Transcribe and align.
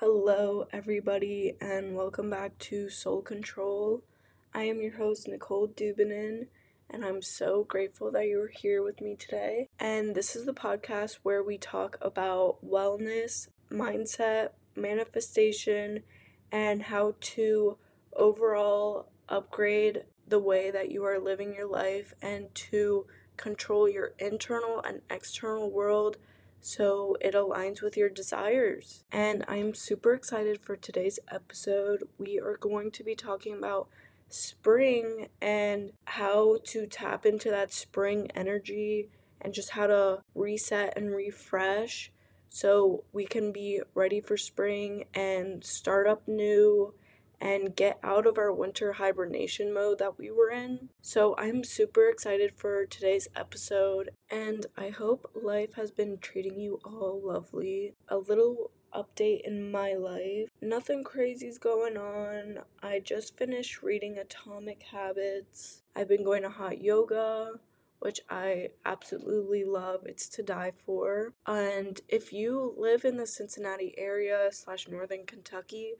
Hello, 0.00 0.66
everybody, 0.72 1.58
and 1.60 1.94
welcome 1.94 2.30
back 2.30 2.56
to 2.60 2.88
Soul 2.88 3.20
Control. 3.20 4.02
I 4.54 4.62
am 4.62 4.80
your 4.80 4.96
host, 4.96 5.28
Nicole 5.28 5.68
Dubinin, 5.68 6.46
and 6.88 7.04
I'm 7.04 7.20
so 7.20 7.64
grateful 7.64 8.10
that 8.12 8.26
you're 8.26 8.48
here 8.48 8.82
with 8.82 9.02
me 9.02 9.14
today. 9.14 9.68
And 9.78 10.14
this 10.14 10.34
is 10.34 10.46
the 10.46 10.54
podcast 10.54 11.18
where 11.22 11.42
we 11.42 11.58
talk 11.58 11.98
about 12.00 12.64
wellness, 12.66 13.48
mindset, 13.70 14.52
manifestation, 14.74 16.02
and 16.50 16.84
how 16.84 17.16
to 17.20 17.76
overall 18.16 19.10
upgrade 19.28 20.04
the 20.26 20.38
way 20.38 20.70
that 20.70 20.90
you 20.90 21.04
are 21.04 21.18
living 21.18 21.54
your 21.54 21.68
life 21.68 22.14
and 22.22 22.54
to 22.54 23.04
control 23.36 23.86
your 23.86 24.14
internal 24.18 24.80
and 24.80 25.02
external 25.10 25.70
world 25.70 26.16
so 26.60 27.16
it 27.20 27.34
aligns 27.34 27.82
with 27.82 27.96
your 27.96 28.08
desires. 28.08 29.04
And 29.10 29.44
I'm 29.48 29.74
super 29.74 30.14
excited 30.14 30.60
for 30.60 30.76
today's 30.76 31.18
episode. 31.30 32.04
We 32.18 32.38
are 32.38 32.56
going 32.56 32.90
to 32.92 33.04
be 33.04 33.14
talking 33.14 33.54
about 33.54 33.88
spring 34.28 35.28
and 35.40 35.92
how 36.04 36.58
to 36.64 36.86
tap 36.86 37.26
into 37.26 37.50
that 37.50 37.72
spring 37.72 38.30
energy 38.34 39.08
and 39.40 39.54
just 39.54 39.70
how 39.70 39.86
to 39.86 40.22
reset 40.34 40.96
and 40.96 41.10
refresh 41.10 42.12
so 42.48 43.04
we 43.12 43.24
can 43.24 43.52
be 43.52 43.80
ready 43.94 44.20
for 44.20 44.36
spring 44.36 45.04
and 45.14 45.64
start 45.64 46.06
up 46.06 46.26
new 46.26 46.92
and 47.40 47.74
get 47.74 47.98
out 48.02 48.26
of 48.26 48.38
our 48.38 48.52
winter 48.52 48.94
hibernation 48.94 49.72
mode 49.72 49.98
that 49.98 50.18
we 50.18 50.30
were 50.30 50.50
in. 50.50 50.90
So 51.00 51.34
I'm 51.38 51.64
super 51.64 52.08
excited 52.08 52.52
for 52.54 52.84
today's 52.86 53.28
episode 53.34 54.10
and 54.30 54.66
I 54.76 54.90
hope 54.90 55.30
life 55.34 55.74
has 55.74 55.90
been 55.90 56.18
treating 56.18 56.60
you 56.60 56.80
all 56.84 57.20
lovely. 57.24 57.94
A 58.08 58.18
little 58.18 58.70
update 58.94 59.42
in 59.42 59.70
my 59.70 59.94
life. 59.94 60.48
Nothing 60.60 61.04
crazy's 61.04 61.58
going 61.58 61.96
on. 61.96 62.58
I 62.82 63.00
just 63.00 63.36
finished 63.36 63.82
reading 63.82 64.18
Atomic 64.18 64.82
Habits. 64.82 65.82
I've 65.94 66.08
been 66.08 66.24
going 66.24 66.42
to 66.42 66.50
hot 66.50 66.82
yoga 66.82 67.60
which 68.00 68.20
I 68.28 68.70
absolutely 68.84 69.64
love. 69.64 70.00
It's 70.06 70.28
to 70.30 70.42
die 70.42 70.72
for. 70.84 71.32
And 71.46 72.00
if 72.08 72.32
you 72.32 72.74
live 72.76 73.04
in 73.04 73.18
the 73.18 73.26
Cincinnati 73.26 73.94
area 73.96 74.48
slash 74.50 74.88
northern 74.88 75.26
Kentucky, 75.26 75.94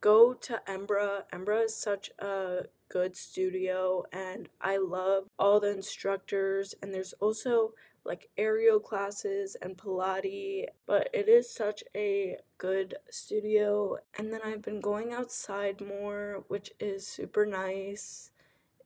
go 0.00 0.34
to 0.34 0.60
Embra. 0.66 1.22
Embra 1.32 1.64
is 1.64 1.76
such 1.76 2.10
a 2.18 2.66
good 2.88 3.16
studio 3.16 4.04
and 4.12 4.48
I 4.60 4.76
love 4.76 5.28
all 5.38 5.60
the 5.60 5.70
instructors 5.70 6.74
and 6.82 6.94
there's 6.94 7.12
also 7.14 7.72
like 8.04 8.28
aerial 8.38 8.78
classes 8.78 9.56
and 9.60 9.76
Pilates, 9.76 10.66
but 10.86 11.10
it 11.12 11.28
is 11.28 11.52
such 11.52 11.82
a 11.94 12.36
good 12.56 12.94
studio. 13.10 13.98
And 14.16 14.32
then 14.32 14.40
I've 14.44 14.62
been 14.62 14.80
going 14.80 15.12
outside 15.12 15.80
more, 15.80 16.44
which 16.48 16.70
is 16.78 17.06
super 17.06 17.44
nice. 17.44 18.30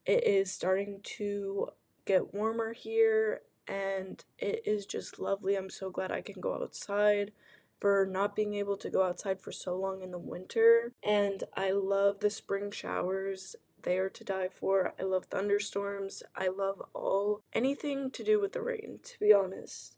It 0.05 0.25
is 0.25 0.51
starting 0.51 1.01
to 1.17 1.67
get 2.05 2.33
warmer 2.33 2.73
here 2.73 3.41
and 3.67 4.23
it 4.39 4.63
is 4.65 4.87
just 4.87 5.19
lovely. 5.19 5.55
I'm 5.55 5.69
so 5.69 5.91
glad 5.91 6.11
I 6.11 6.21
can 6.21 6.41
go 6.41 6.55
outside 6.55 7.31
for 7.81 8.05
not 8.05 8.35
being 8.35 8.53
able 8.53 8.77
to 8.77 8.91
go 8.91 9.03
outside 9.03 9.41
for 9.41 9.51
so 9.51 9.75
long 9.75 10.03
in 10.03 10.11
the 10.11 10.19
winter. 10.19 10.93
And 11.03 11.43
I 11.57 11.71
love 11.71 12.19
the 12.19 12.29
spring 12.29 12.71
showers. 12.71 13.55
They 13.81 13.97
are 13.97 14.09
to 14.09 14.23
die 14.23 14.49
for. 14.53 14.93
I 14.99 15.03
love 15.03 15.25
thunderstorms. 15.25 16.21
I 16.35 16.47
love 16.47 16.81
all 16.93 17.41
anything 17.51 18.11
to 18.11 18.23
do 18.23 18.39
with 18.39 18.53
the 18.53 18.61
rain, 18.61 18.99
to 19.03 19.19
be 19.19 19.33
honest. 19.33 19.97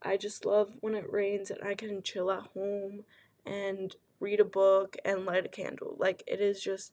I 0.00 0.16
just 0.16 0.46
love 0.46 0.74
when 0.80 0.94
it 0.94 1.12
rains 1.12 1.50
and 1.50 1.60
I 1.62 1.74
can 1.74 2.02
chill 2.02 2.30
at 2.30 2.46
home 2.54 3.04
and 3.44 3.96
read 4.20 4.38
a 4.38 4.44
book 4.44 4.96
and 5.04 5.26
light 5.26 5.46
a 5.46 5.48
candle. 5.48 5.96
Like, 5.98 6.22
it 6.26 6.40
is 6.40 6.62
just 6.62 6.92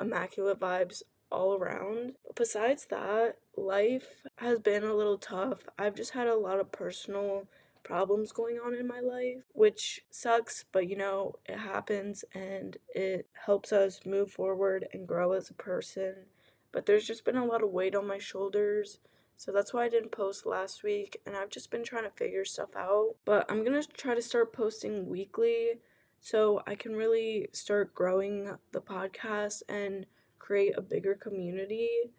immaculate 0.00 0.58
vibes 0.58 1.02
all 1.30 1.54
around. 1.54 2.14
Besides 2.34 2.86
that, 2.86 3.36
life 3.56 4.22
has 4.36 4.58
been 4.58 4.84
a 4.84 4.94
little 4.94 5.18
tough. 5.18 5.68
I've 5.78 5.96
just 5.96 6.12
had 6.12 6.28
a 6.28 6.36
lot 6.36 6.60
of 6.60 6.72
personal 6.72 7.46
problems 7.82 8.32
going 8.32 8.58
on 8.58 8.74
in 8.74 8.86
my 8.86 9.00
life, 9.00 9.42
which 9.52 10.04
sucks, 10.10 10.64
but 10.72 10.88
you 10.88 10.96
know, 10.96 11.36
it 11.46 11.58
happens 11.58 12.24
and 12.34 12.76
it 12.94 13.26
helps 13.46 13.72
us 13.72 14.00
move 14.04 14.30
forward 14.30 14.86
and 14.92 15.06
grow 15.06 15.32
as 15.32 15.50
a 15.50 15.54
person. 15.54 16.14
But 16.72 16.86
there's 16.86 17.06
just 17.06 17.24
been 17.24 17.36
a 17.36 17.44
lot 17.44 17.62
of 17.62 17.70
weight 17.70 17.94
on 17.94 18.06
my 18.06 18.18
shoulders. 18.18 18.98
So 19.36 19.52
that's 19.52 19.74
why 19.74 19.84
I 19.84 19.88
didn't 19.88 20.12
post 20.12 20.46
last 20.46 20.82
week 20.82 21.20
and 21.26 21.36
I've 21.36 21.50
just 21.50 21.70
been 21.70 21.84
trying 21.84 22.04
to 22.04 22.10
figure 22.10 22.44
stuff 22.44 22.76
out. 22.76 23.16
But 23.24 23.50
I'm 23.50 23.64
to 23.64 23.82
try 23.94 24.14
to 24.14 24.22
start 24.22 24.52
posting 24.52 25.08
weekly 25.08 25.80
so 26.20 26.62
I 26.66 26.76
can 26.76 26.94
really 26.94 27.48
start 27.52 27.94
growing 27.94 28.56
the 28.70 28.80
podcast 28.80 29.62
and 29.68 30.06
create 30.38 30.74
a 30.76 30.82
bigger 30.82 31.14
community 31.14 32.12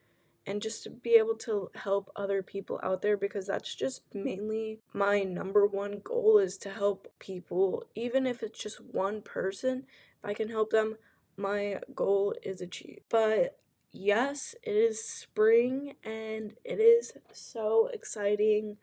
and 0.45 0.61
just 0.61 0.83
to 0.83 0.89
be 0.89 1.11
able 1.11 1.35
to 1.35 1.69
help 1.75 2.11
other 2.15 2.43
people 2.43 2.79
out 2.83 3.01
there 3.01 3.17
because 3.17 3.47
that's 3.47 3.73
just 3.73 4.03
mainly 4.13 4.79
my 4.93 5.23
number 5.23 5.65
one 5.65 6.01
goal 6.03 6.37
is 6.37 6.57
to 6.57 6.69
help 6.69 7.11
people. 7.19 7.85
Even 7.95 8.27
if 8.27 8.43
it's 8.43 8.59
just 8.59 8.81
one 8.81 9.21
person 9.21 9.85
if 10.19 10.29
i 10.29 10.33
can 10.33 10.49
help 10.49 10.71
them 10.71 10.97
my 11.37 11.79
goal 11.95 12.35
is 12.43 12.61
achieved. 12.61 13.01
But 13.09 13.57
yes 13.91 14.55
it 14.63 14.75
is 14.75 15.03
spring 15.03 15.95
and 16.03 16.53
it 16.63 16.79
is 16.79 17.13
so 17.31 17.89
exciting. 17.93 18.77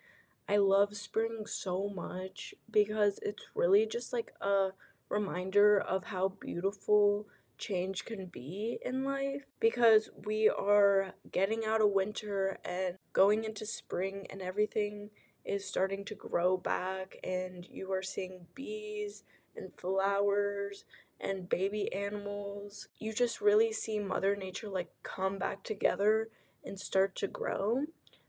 I 0.48 0.56
love 0.56 0.96
spring 0.96 1.46
so 1.46 1.88
much 1.88 2.54
because 2.70 3.20
it's 3.22 3.44
really 3.54 3.86
just 3.86 4.12
like 4.12 4.32
a 4.40 4.70
reminder 5.08 5.78
of 5.78 6.04
how 6.04 6.28
beautiful 6.40 7.26
change 7.60 8.04
can 8.04 8.26
be 8.26 8.78
in 8.84 9.04
life 9.04 9.44
because 9.60 10.10
we 10.24 10.48
are 10.48 11.12
getting 11.30 11.64
out 11.64 11.80
of 11.80 11.90
winter 11.90 12.58
and 12.64 12.96
going 13.12 13.44
into 13.44 13.64
spring 13.64 14.26
and 14.30 14.42
everything 14.42 15.10
is 15.44 15.64
starting 15.64 16.04
to 16.04 16.14
grow 16.14 16.56
back 16.56 17.16
and 17.22 17.66
you 17.70 17.92
are 17.92 18.02
seeing 18.02 18.46
bees 18.54 19.22
and 19.56 19.70
flowers 19.76 20.84
and 21.20 21.48
baby 21.48 21.92
animals. 21.92 22.88
You 22.98 23.12
just 23.12 23.40
really 23.40 23.72
see 23.72 23.98
mother 23.98 24.34
nature 24.34 24.68
like 24.68 24.90
come 25.02 25.38
back 25.38 25.62
together 25.62 26.28
and 26.64 26.78
start 26.78 27.14
to 27.16 27.26
grow, 27.26 27.84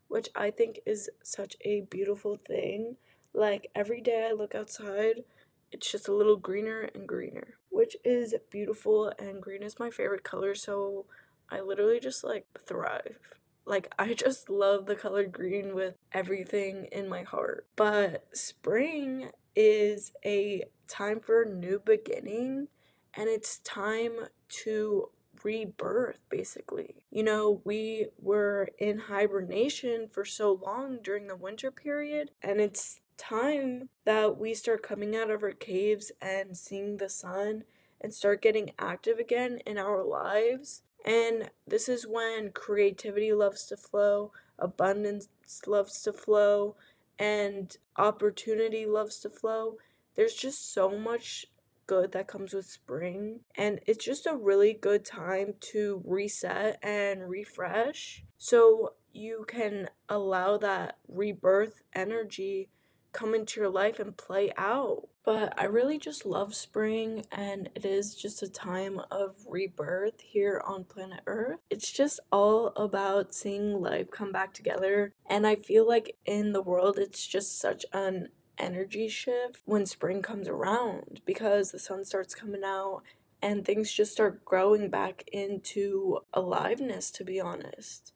which 0.08 0.30
I 0.36 0.52
think 0.52 0.82
is 0.86 1.10
such 1.24 1.56
a 1.62 1.82
beautiful 1.90 2.38
thing. 2.46 2.98
Like 3.34 3.72
every 3.76 4.02
day 4.02 4.28
I 4.30 4.34
look 4.34 4.56
outside, 4.56 5.24
it's 5.72 5.92
just 5.92 6.08
a 6.08 6.14
little 6.14 6.38
greener 6.38 6.90
and 6.94 7.08
greener 7.08 7.56
which 7.70 7.96
is 8.04 8.36
beautiful 8.50 9.12
and 9.20 9.42
green 9.42 9.64
is 9.64 9.80
my 9.80 9.90
favorite 9.90 10.24
color 10.24 10.54
so 10.54 11.06
I 11.52 11.60
literally 11.60 12.00
just 12.00 12.24
like 12.24 12.46
thrive. 12.66 13.18
Like 13.66 13.94
I 14.00 14.14
just 14.14 14.50
love 14.50 14.86
the 14.86 14.96
color 14.96 15.26
green 15.26 15.76
with 15.76 15.96
everything 16.14 16.88
in 16.92 17.10
my 17.10 17.24
heart. 17.24 17.68
But 17.76 18.26
spring 18.34 19.30
is 19.56 20.14
a 20.26 20.64
time 20.88 21.20
for 21.20 21.42
a 21.42 21.50
new 21.50 21.80
beginning 21.80 22.70
and 23.14 23.28
it's 23.28 23.58
time 23.60 24.14
to 24.48 25.10
rebirth 25.44 26.20
basically. 26.30 27.04
You 27.10 27.24
know, 27.24 27.62
we 27.66 28.08
were 28.18 28.70
in 28.78 28.98
hibernation 29.00 30.08
for 30.10 30.24
so 30.24 30.54
long 30.54 31.00
during 31.04 31.28
the 31.28 31.36
winter 31.36 31.72
period 31.72 32.32
and 32.42 32.62
it's 32.62 33.02
time 33.22 33.88
that 34.04 34.38
we 34.38 34.54
start 34.54 34.82
coming 34.82 35.16
out 35.16 35.30
of 35.30 35.44
our 35.44 35.52
caves 35.52 36.12
and 36.22 36.58
seeing 36.58 36.98
the 36.98 37.10
sun 37.10 37.64
and 38.02 38.14
start 38.14 38.42
getting 38.42 38.72
active 38.80 39.20
again 39.20 39.60
in 39.66 39.78
our 39.78 40.04
lives. 40.04 40.82
And 41.06 41.52
this 41.68 41.88
is 41.88 42.08
when 42.08 42.52
creativity 42.52 43.32
loves 43.32 43.66
to 43.68 43.78
flow, 43.78 44.32
abundance 44.58 45.30
loves 45.68 46.02
to 46.02 46.14
flow, 46.14 46.76
and 47.20 47.76
opportunity 47.98 48.86
loves 48.86 49.20
to 49.20 49.30
flow. 49.30 49.78
There's 50.16 50.34
just 50.34 50.74
so 50.74 50.98
much 50.98 51.46
good 51.86 52.12
that 52.14 52.28
comes 52.28 52.54
with 52.54 52.66
spring, 52.66 53.42
and 53.56 53.80
it's 53.86 54.04
just 54.04 54.26
a 54.26 54.36
really 54.36 54.74
good 54.74 55.06
time 55.06 55.54
to 55.60 56.02
reset 56.06 56.80
and 56.82 57.30
refresh 57.30 58.24
so 58.38 58.94
you 59.14 59.46
can 59.48 59.90
allow 60.10 60.58
that 60.58 60.98
rebirth 61.08 61.84
energy 61.94 62.70
come 63.12 63.36
into 63.36 63.60
your 63.60 63.70
life 63.70 64.00
and 64.00 64.16
play 64.16 64.52
out. 64.58 65.08
But 65.24 65.54
I 65.58 65.66
really 65.66 66.00
just 66.00 66.26
love 66.26 66.56
spring, 66.56 67.26
and 67.32 67.70
it 67.76 67.86
is 67.86 68.16
just 68.16 68.42
a 68.42 68.50
time 68.50 69.00
of 69.12 69.36
rebirth 69.48 70.20
here 70.20 70.62
on 70.66 70.84
planet 70.84 71.22
Earth. 71.28 71.60
It's 71.70 71.92
just 71.92 72.20
all 72.32 72.68
about 72.76 73.36
seeing 73.36 73.82
life 73.82 74.10
come 74.10 74.32
back 74.32 74.54
together, 74.54 75.14
and 75.30 75.46
I 75.46 75.58
feel 75.58 75.88
like 75.88 76.18
in 76.26 76.54
the 76.54 76.62
world, 76.62 76.98
it's 76.98 77.28
just 77.28 77.60
such 77.60 77.86
an 77.94 78.30
energy 78.58 79.08
shift 79.08 79.62
when 79.66 79.86
spring 79.86 80.22
comes 80.22 80.48
around 80.48 81.22
because 81.26 81.72
the 81.72 81.80
sun 81.80 82.06
starts 82.06 82.36
coming 82.36 82.64
out 82.64 83.02
and 83.42 83.66
things 83.66 83.92
just 83.92 84.12
start 84.12 84.46
growing 84.46 84.90
back 84.90 85.24
into 85.32 86.20
aliveness, 86.34 87.10
to 87.12 87.24
be 87.24 87.40
honest. 87.40 88.14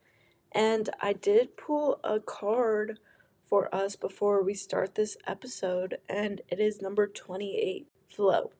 And 0.51 0.89
I 1.01 1.13
did 1.13 1.57
pull 1.57 1.99
a 2.03 2.19
card 2.19 2.99
for 3.45 3.73
us 3.73 3.95
before 3.95 4.43
we 4.43 4.53
start 4.53 4.95
this 4.95 5.17
episode, 5.27 5.97
and 6.09 6.41
it 6.49 6.59
is 6.59 6.81
number 6.81 7.07
28 7.07 7.87
Flow. 8.09 8.51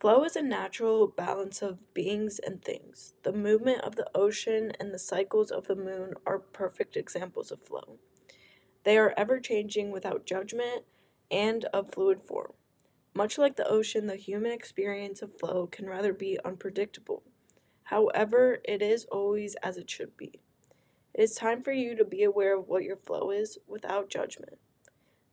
Flow 0.00 0.22
is 0.24 0.36
a 0.36 0.42
natural 0.42 1.08
balance 1.08 1.62
of 1.62 1.92
beings 1.94 2.38
and 2.38 2.62
things. 2.62 3.14
The 3.22 3.32
movement 3.32 3.80
of 3.80 3.96
the 3.96 4.08
ocean 4.14 4.72
and 4.78 4.92
the 4.92 4.98
cycles 4.98 5.50
of 5.50 5.66
the 5.66 5.74
moon 5.74 6.14
are 6.26 6.38
perfect 6.38 6.96
examples 6.96 7.50
of 7.50 7.62
flow. 7.62 7.98
They 8.84 8.96
are 8.98 9.14
ever 9.16 9.40
changing 9.40 9.90
without 9.90 10.26
judgment 10.26 10.84
and 11.30 11.64
of 11.66 11.92
fluid 11.92 12.22
form. 12.22 12.52
Much 13.14 13.38
like 13.38 13.56
the 13.56 13.68
ocean, 13.68 14.06
the 14.06 14.16
human 14.16 14.52
experience 14.52 15.22
of 15.22 15.38
flow 15.38 15.66
can 15.66 15.86
rather 15.86 16.12
be 16.12 16.38
unpredictable. 16.44 17.22
However, 17.84 18.58
it 18.64 18.82
is 18.82 19.04
always 19.06 19.56
as 19.62 19.76
it 19.76 19.90
should 19.90 20.16
be. 20.16 20.40
It 21.14 21.22
is 21.22 21.34
time 21.34 21.62
for 21.62 21.72
you 21.72 21.96
to 21.96 22.04
be 22.04 22.22
aware 22.22 22.56
of 22.56 22.68
what 22.68 22.84
your 22.84 22.96
flow 22.96 23.30
is 23.30 23.58
without 23.66 24.08
judgment. 24.10 24.58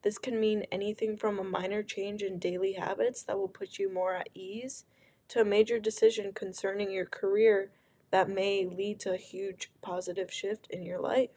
This 0.01 0.17
can 0.17 0.39
mean 0.39 0.65
anything 0.71 1.17
from 1.17 1.39
a 1.39 1.43
minor 1.43 1.81
change 1.81 2.21
in 2.21 2.37
daily 2.37 2.73
habits 2.73 3.23
that 3.23 3.37
will 3.37 3.47
put 3.47 3.79
you 3.79 3.91
more 3.91 4.13
at 4.13 4.29
ease 4.33 4.85
to 5.29 5.41
a 5.41 5.45
major 5.45 5.79
decision 5.79 6.31
concerning 6.31 6.91
your 6.91 7.05
career 7.05 7.71
that 8.11 8.29
may 8.29 8.65
lead 8.65 8.99
to 8.99 9.13
a 9.13 9.17
huge 9.17 9.71
positive 9.81 10.31
shift 10.31 10.67
in 10.69 10.83
your 10.83 10.99
life. 10.99 11.31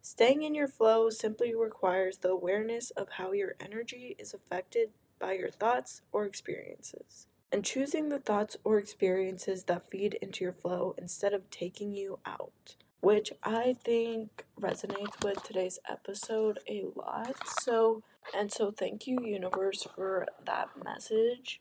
Staying 0.00 0.42
in 0.42 0.54
your 0.54 0.68
flow 0.68 1.10
simply 1.10 1.54
requires 1.54 2.18
the 2.18 2.30
awareness 2.30 2.90
of 2.92 3.08
how 3.10 3.32
your 3.32 3.54
energy 3.60 4.16
is 4.18 4.32
affected 4.32 4.90
by 5.18 5.32
your 5.34 5.50
thoughts 5.50 6.02
or 6.10 6.24
experiences, 6.24 7.26
and 7.52 7.64
choosing 7.64 8.08
the 8.08 8.18
thoughts 8.18 8.56
or 8.64 8.78
experiences 8.78 9.64
that 9.64 9.90
feed 9.90 10.14
into 10.22 10.44
your 10.44 10.52
flow 10.52 10.94
instead 10.98 11.32
of 11.32 11.50
taking 11.50 11.94
you 11.94 12.18
out 12.26 12.76
which 13.02 13.32
I 13.42 13.76
think 13.84 14.44
resonates 14.60 15.22
with 15.24 15.42
today's 15.42 15.80
episode 15.90 16.60
a 16.68 16.84
lot. 16.94 17.34
So, 17.60 18.04
and 18.34 18.50
so 18.50 18.70
thank 18.70 19.08
you, 19.08 19.18
universe, 19.20 19.86
for 19.96 20.28
that 20.46 20.68
message. 20.82 21.60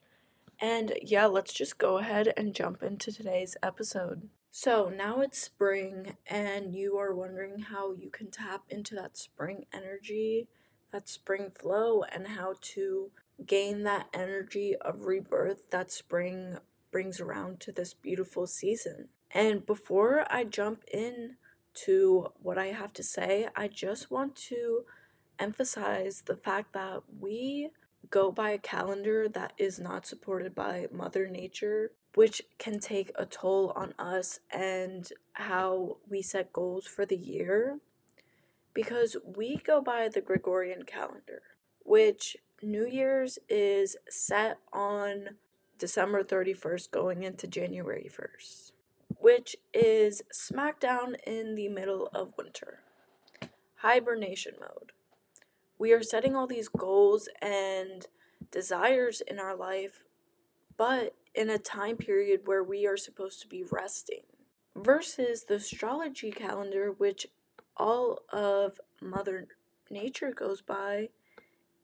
And 0.60 0.94
yeah, 1.02 1.26
let's 1.26 1.52
just 1.52 1.80
go 1.80 1.98
ahead 1.98 2.32
and 2.38 2.54
jump 2.54 2.84
into 2.84 3.12
today's 3.12 3.58
episode. 3.64 4.30
So 4.52 4.94
now 4.96 5.22
it's 5.22 5.42
spring, 5.42 6.16
and 6.28 6.76
you 6.76 6.98
are 6.98 7.16
wondering 7.16 7.58
how 7.58 7.94
you 7.94 8.12
can 8.12 8.30
tap 8.30 8.62
into 8.70 8.94
that 8.96 9.18
spring 9.18 9.66
energy, 9.74 10.48
that 10.94 11.10
spring 11.10 11.52
flow, 11.60 12.04
and 12.04 12.28
how 12.28 12.54
to 12.62 13.10
gain 13.48 13.82
that 13.84 14.10
energy 14.14 14.76
of 14.80 15.06
rebirth 15.06 15.72
that 15.72 15.92
spring 15.92 16.60
brings 16.92 17.20
around 17.20 17.60
to 17.62 17.72
this 17.72 17.96
beautiful 17.96 18.46
season. 18.46 19.08
And 19.34 19.66
before 19.66 20.26
I 20.30 20.44
jump 20.44 20.84
in 20.92 21.38
to 21.74 22.32
what 22.42 22.58
I 22.58 22.68
have 22.68 22.94
to 22.94 23.04
say, 23.04 23.48
I 23.56 23.68
just 23.68 24.12
want 24.12 24.36
to 24.48 24.84
emphasize 25.40 26.24
the 26.26 26.36
fact 26.36 26.74
that 26.74 27.04
we 27.20 27.70
go 28.10 28.32
by 28.32 28.50
a 28.50 28.58
calendar 28.58 29.30
that 29.30 29.54
is 29.58 29.80
not 29.80 30.06
supported 30.06 30.54
by 30.54 30.88
Mother 30.92 31.28
Nature, 31.28 31.92
which 32.14 32.42
can 32.58 32.80
take 32.80 33.12
a 33.16 33.26
toll 33.26 33.72
on 33.76 33.94
us 33.98 34.40
and 34.52 35.12
how 35.34 35.98
we 36.10 36.22
set 36.22 36.52
goals 36.52 36.86
for 36.86 37.06
the 37.06 37.18
year. 37.18 37.80
Because 38.74 39.18
we 39.26 39.58
go 39.58 39.82
by 39.82 40.08
the 40.08 40.22
Gregorian 40.22 40.84
calendar, 40.84 41.42
which 41.84 42.38
New 42.62 42.86
Year's 42.86 43.38
is 43.50 43.98
set 44.10 44.60
on 44.72 45.32
December 45.78 46.24
31st 46.24 46.92
going 46.92 47.24
into 47.24 47.48
January 47.48 48.10
1st 48.10 48.72
which 49.20 49.56
is 49.74 50.24
smack 50.32 50.80
down 50.80 51.16
in 51.26 51.56
the 51.56 51.70
middle 51.70 52.08
of 52.14 52.34
winter. 52.38 52.80
Hibernation 53.78 54.54
mode. 54.60 54.92
We 55.78 55.92
are 55.92 56.04
setting 56.04 56.36
all 56.36 56.48
these 56.48 56.68
goals 56.68 57.28
and 57.42 58.06
desires 58.52 59.22
in 59.22 59.40
our 59.40 59.56
life, 59.56 60.04
but 60.78 61.16
in 61.34 61.50
a 61.50 61.58
time 61.58 61.98
period 61.98 62.42
where 62.46 62.64
we 62.64 62.86
are 62.86 62.98
supposed 62.98 63.42
to 63.42 63.48
be 63.48 63.64
resting. 63.64 64.22
Versus 64.76 65.46
the 65.46 65.56
astrology 65.56 66.32
calendar, 66.32 66.92
which 66.92 67.28
all 67.76 68.20
of 68.30 68.80
Mother 69.02 69.48
Nature 69.90 70.32
goes 70.32 70.62
by, 70.62 71.10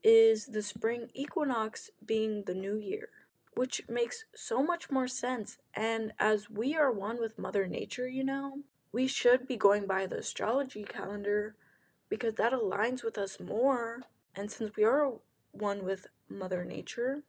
is 0.03 0.45
the 0.45 0.61
spring 0.61 1.09
equinox 1.13 1.89
being 2.05 2.43
the 2.45 2.53
new 2.53 2.77
year 2.77 3.09
which 3.57 3.81
makes 3.89 4.25
so 4.35 4.61
much 4.61 4.91
more 4.91 5.07
sense. 5.07 5.57
And 5.73 6.13
as 6.19 6.47
we 6.47 6.75
are 6.75 6.91
one 6.91 7.19
with 7.19 7.39
Mother 7.39 7.65
Nature, 7.65 8.07
you 8.07 8.23
know, 8.23 8.59
we 8.91 9.07
should 9.07 9.47
be 9.47 9.57
going 9.57 9.87
by 9.87 10.05
the 10.05 10.19
astrology 10.19 10.83
calendar 10.83 11.55
because 12.07 12.35
that 12.35 12.53
aligns 12.53 13.03
with 13.03 13.17
us 13.17 13.39
more. 13.39 14.03
And 14.35 14.51
since 14.51 14.75
we 14.77 14.83
are 14.83 15.13
one 15.51 15.83
with 15.83 16.05
Mother 16.29 16.63
Nature, 16.63 17.23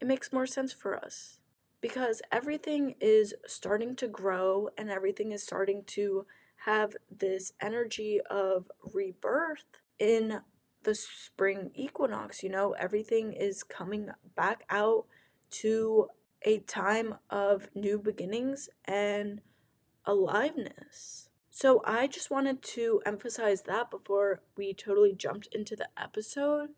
it 0.00 0.08
makes 0.08 0.32
more 0.32 0.46
sense 0.46 0.72
for 0.72 0.96
us 0.96 1.38
because 1.80 2.22
everything 2.32 2.96
is 3.00 3.32
starting 3.46 3.94
to 3.94 4.08
grow 4.08 4.68
and 4.76 4.90
everything 4.90 5.30
is 5.30 5.44
starting 5.44 5.84
to 5.84 6.26
have 6.64 6.96
this 7.08 7.52
energy 7.60 8.20
of 8.28 8.68
rebirth 8.92 9.78
in 10.00 10.40
the 10.82 10.96
spring 10.96 11.70
equinox. 11.76 12.42
You 12.42 12.48
know, 12.48 12.72
everything 12.72 13.32
is 13.32 13.62
coming 13.62 14.08
back 14.34 14.64
out 14.68 15.06
to 15.52 16.08
a 16.42 16.58
time 16.58 17.16
of 17.30 17.68
new 17.74 17.98
beginnings 17.98 18.68
and 18.84 19.40
aliveness. 20.04 21.28
So 21.50 21.82
I 21.84 22.06
just 22.06 22.30
wanted 22.30 22.62
to 22.62 23.02
emphasize 23.04 23.62
that 23.62 23.90
before 23.90 24.42
we 24.56 24.72
totally 24.72 25.12
jumped 25.12 25.48
into 25.52 25.76
the 25.76 25.88
episode 25.96 26.70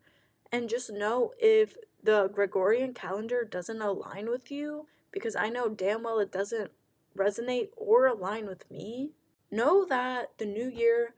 and 0.51 0.69
just 0.69 0.91
know 0.91 1.31
if 1.39 1.75
the 2.03 2.27
Gregorian 2.27 2.93
calendar 2.93 3.43
doesn't 3.43 3.81
align 3.81 4.29
with 4.29 4.51
you 4.51 4.87
because 5.11 5.35
I 5.35 5.49
know 5.49 5.69
damn 5.69 6.03
well 6.03 6.19
it 6.19 6.31
doesn't 6.31 6.71
resonate 7.17 7.69
or 7.77 8.05
align 8.05 8.45
with 8.45 8.69
me. 8.69 9.11
Know 9.49 9.85
that 9.85 10.37
the 10.37 10.45
new 10.45 10.69
year 10.69 11.15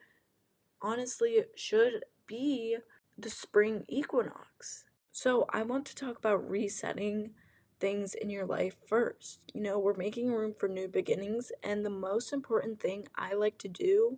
honestly 0.82 1.44
should 1.56 2.06
be 2.28 2.78
the 3.18 3.30
spring 3.30 3.84
equinox. 3.90 4.86
So 5.12 5.48
I 5.50 5.64
want 5.64 5.86
to 5.88 5.96
talk 5.96 6.18
about 6.18 6.48
resetting 6.48 7.32
things 7.80 8.14
in 8.14 8.30
your 8.30 8.46
life 8.46 8.76
first. 8.86 9.40
You 9.54 9.62
know, 9.62 9.80
we're 9.80 9.94
making 9.94 10.32
room 10.32 10.54
for 10.58 10.68
new 10.68 10.88
beginnings, 10.88 11.52
and 11.64 11.86
the 11.86 11.90
most 11.90 12.34
important 12.34 12.80
thing 12.80 13.08
I 13.16 13.34
like 13.34 13.58
to 13.60 13.68
do 13.68 14.18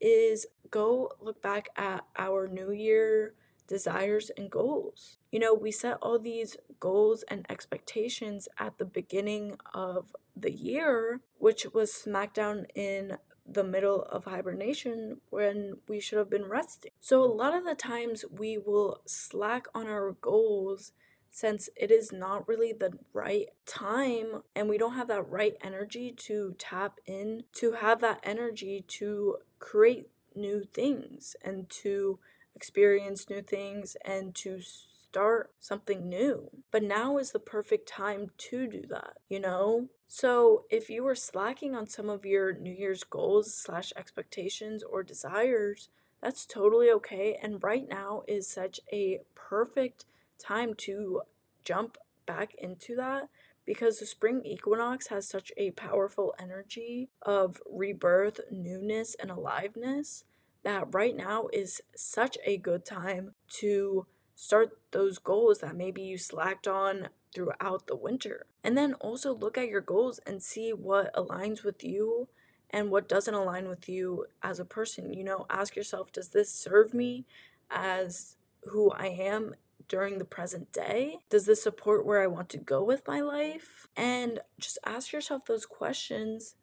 is 0.00 0.46
go 0.70 1.12
look 1.20 1.42
back 1.42 1.68
at 1.76 2.04
our 2.16 2.46
new 2.46 2.70
year 2.70 3.34
desires 3.66 4.30
and 4.36 4.50
goals. 4.50 5.18
You 5.30 5.38
know, 5.38 5.54
we 5.54 5.70
set 5.70 5.98
all 6.02 6.18
these 6.18 6.56
goals 6.80 7.22
and 7.28 7.46
expectations 7.48 8.48
at 8.58 8.78
the 8.78 8.84
beginning 8.84 9.56
of 9.72 10.14
the 10.36 10.50
year, 10.50 11.20
which 11.38 11.66
was 11.72 11.94
smack 11.94 12.34
down 12.34 12.66
in 12.74 13.16
the 13.46 13.64
middle 13.64 14.02
of 14.02 14.24
hibernation 14.24 15.20
when 15.30 15.74
we 15.88 16.00
should 16.00 16.18
have 16.18 16.30
been 16.30 16.46
resting. 16.46 16.92
So, 17.00 17.22
a 17.22 17.26
lot 17.26 17.54
of 17.54 17.64
the 17.64 17.74
times 17.74 18.24
we 18.30 18.58
will 18.58 19.00
slack 19.06 19.66
on 19.74 19.86
our 19.86 20.12
goals 20.20 20.92
since 21.30 21.68
it 21.76 21.90
is 21.90 22.12
not 22.12 22.46
really 22.48 22.72
the 22.72 22.92
right 23.12 23.48
time 23.66 24.42
and 24.54 24.68
we 24.68 24.76
don't 24.76 24.94
have 24.94 25.08
that 25.08 25.28
right 25.28 25.56
energy 25.62 26.12
to 26.12 26.54
tap 26.58 26.98
in 27.06 27.44
to 27.52 27.72
have 27.72 28.00
that 28.00 28.20
energy 28.22 28.84
to 28.88 29.36
create 29.58 30.08
new 30.34 30.64
things 30.72 31.36
and 31.42 31.68
to 31.70 32.18
experience 32.54 33.30
new 33.30 33.42
things 33.42 33.96
and 34.04 34.34
to 34.34 34.60
start 34.60 35.50
something 35.58 36.08
new. 36.08 36.50
But 36.70 36.82
now 36.82 37.18
is 37.18 37.32
the 37.32 37.38
perfect 37.40 37.88
time 37.88 38.30
to 38.38 38.68
do 38.68 38.82
that, 38.90 39.18
you 39.28 39.40
know? 39.40 39.88
So 40.06 40.64
if 40.70 40.90
you 40.90 41.02
were 41.02 41.14
slacking 41.14 41.74
on 41.74 41.88
some 41.88 42.08
of 42.08 42.24
your 42.24 42.52
New 42.52 42.72
Year's 42.72 43.04
goals 43.04 43.54
slash 43.54 43.92
expectations 43.96 44.82
or 44.82 45.02
desires, 45.02 45.88
that's 46.22 46.46
totally 46.46 46.90
okay. 46.90 47.38
And 47.42 47.62
right 47.62 47.88
now 47.88 48.22
is 48.28 48.46
such 48.46 48.80
a 48.92 49.20
perfect 49.34 50.04
time 50.40 50.74
to 50.74 51.22
jump 51.64 51.98
back 52.26 52.54
into 52.58 52.96
that 52.96 53.28
because 53.64 53.98
the 53.98 54.06
spring 54.06 54.42
equinox 54.44 55.08
has 55.08 55.28
such 55.28 55.52
a 55.56 55.70
powerful 55.72 56.34
energy 56.40 57.08
of 57.22 57.60
rebirth, 57.70 58.40
newness, 58.50 59.14
and 59.20 59.30
aliveness 59.30 60.24
that 60.62 60.92
right 60.92 61.16
now 61.16 61.48
is 61.52 61.80
such 61.96 62.36
a 62.44 62.56
good 62.56 62.84
time 62.84 63.34
to 63.48 64.06
start 64.34 64.78
those 64.90 65.18
goals 65.18 65.58
that 65.58 65.76
maybe 65.76 66.02
you 66.02 66.18
slacked 66.18 66.66
on 66.66 67.08
throughout 67.34 67.86
the 67.86 67.96
winter. 67.96 68.46
And 68.64 68.76
then 68.76 68.94
also 68.94 69.34
look 69.34 69.56
at 69.56 69.68
your 69.68 69.80
goals 69.80 70.20
and 70.26 70.42
see 70.42 70.72
what 70.72 71.14
aligns 71.14 71.62
with 71.62 71.84
you 71.84 72.28
and 72.70 72.90
what 72.90 73.08
doesn't 73.08 73.34
align 73.34 73.68
with 73.68 73.88
you 73.88 74.26
as 74.42 74.58
a 74.58 74.64
person. 74.64 75.12
You 75.12 75.24
know, 75.24 75.46
ask 75.48 75.76
yourself, 75.76 76.12
does 76.12 76.28
this 76.28 76.50
serve 76.52 76.94
me 76.94 77.26
as 77.70 78.36
who 78.64 78.90
I 78.90 79.06
am 79.06 79.54
during 79.90 80.16
the 80.16 80.24
present 80.24 80.72
day? 80.72 81.18
Does 81.28 81.44
this 81.44 81.62
support 81.62 82.06
where 82.06 82.22
I 82.22 82.28
want 82.28 82.48
to 82.50 82.58
go 82.58 82.82
with 82.82 83.06
my 83.06 83.20
life? 83.20 83.88
And 83.94 84.40
just 84.58 84.78
ask 84.86 85.12
yourself 85.12 85.44
those 85.44 85.66
questions. 85.66 86.54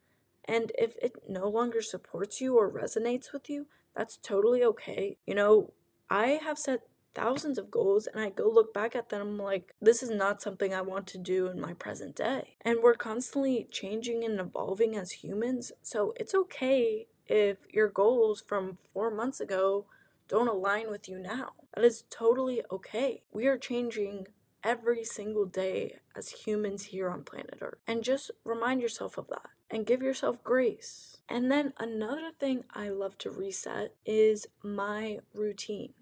And 0.45 0.71
if 0.77 0.95
it 0.99 1.13
no 1.29 1.47
longer 1.47 1.83
supports 1.83 2.41
you 2.41 2.57
or 2.57 2.71
resonates 2.71 3.31
with 3.31 3.49
you, 3.49 3.67
that's 3.95 4.17
totally 4.17 4.63
okay. 4.63 5.17
You 5.27 5.35
know, 5.35 5.73
I 6.09 6.39
have 6.41 6.57
set 6.57 6.81
thousands 7.13 7.57
of 7.57 7.69
goals 7.69 8.07
and 8.07 8.21
I 8.21 8.29
go 8.29 8.49
look 8.49 8.73
back 8.73 8.95
at 8.95 9.09
them, 9.09 9.37
like, 9.37 9.73
this 9.81 10.01
is 10.01 10.09
not 10.09 10.41
something 10.41 10.73
I 10.73 10.81
want 10.81 11.07
to 11.07 11.17
do 11.17 11.47
in 11.47 11.59
my 11.59 11.73
present 11.73 12.15
day. 12.15 12.55
And 12.61 12.79
we're 12.81 12.93
constantly 12.93 13.67
changing 13.69 14.23
and 14.23 14.39
evolving 14.39 14.95
as 14.95 15.11
humans, 15.11 15.71
so 15.81 16.13
it's 16.17 16.35
okay 16.35 17.07
if 17.25 17.57
your 17.73 17.89
goals 17.89 18.41
from 18.47 18.77
four 18.93 19.11
months 19.11 19.41
ago 19.41 19.85
don't 20.27 20.47
align 20.47 20.89
with 20.89 21.07
you 21.07 21.19
now. 21.19 21.51
That 21.75 21.85
is 21.85 22.03
totally 22.09 22.61
okay. 22.71 23.23
We 23.31 23.47
are 23.47 23.57
changing 23.57 24.27
every 24.63 25.03
single 25.03 25.45
day 25.45 25.97
as 26.15 26.29
humans 26.29 26.85
here 26.85 27.09
on 27.09 27.23
planet 27.23 27.59
Earth. 27.61 27.79
And 27.87 28.03
just 28.03 28.31
remind 28.43 28.81
yourself 28.81 29.17
of 29.17 29.27
that 29.29 29.49
and 29.69 29.85
give 29.85 30.01
yourself 30.01 30.43
grace. 30.43 31.17
And 31.29 31.51
then 31.51 31.73
another 31.77 32.31
thing 32.37 32.63
I 32.73 32.89
love 32.89 33.17
to 33.19 33.31
reset 33.31 33.95
is 34.05 34.47
my 34.63 35.19
routine. 35.33 35.93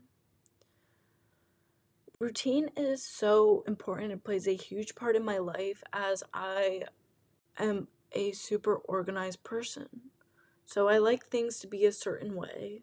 Routine 2.19 2.69
is 2.77 3.03
so 3.03 3.63
important. 3.67 4.13
It 4.13 4.23
plays 4.23 4.47
a 4.47 4.55
huge 4.55 4.95
part 4.95 5.15
in 5.15 5.25
my 5.25 5.37
life 5.37 5.83
as 5.91 6.23
I 6.33 6.83
am 7.59 7.87
a 8.13 8.31
super 8.31 8.75
organized 8.75 9.43
person. 9.43 9.89
So 10.65 10.87
I 10.87 10.97
like 10.97 11.25
things 11.25 11.59
to 11.59 11.67
be 11.67 11.85
a 11.85 11.91
certain 11.91 12.35
way, 12.35 12.81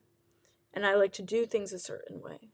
and 0.74 0.86
I 0.86 0.94
like 0.94 1.12
to 1.14 1.22
do 1.22 1.46
things 1.46 1.72
a 1.72 1.78
certain 1.78 2.20
way. 2.20 2.50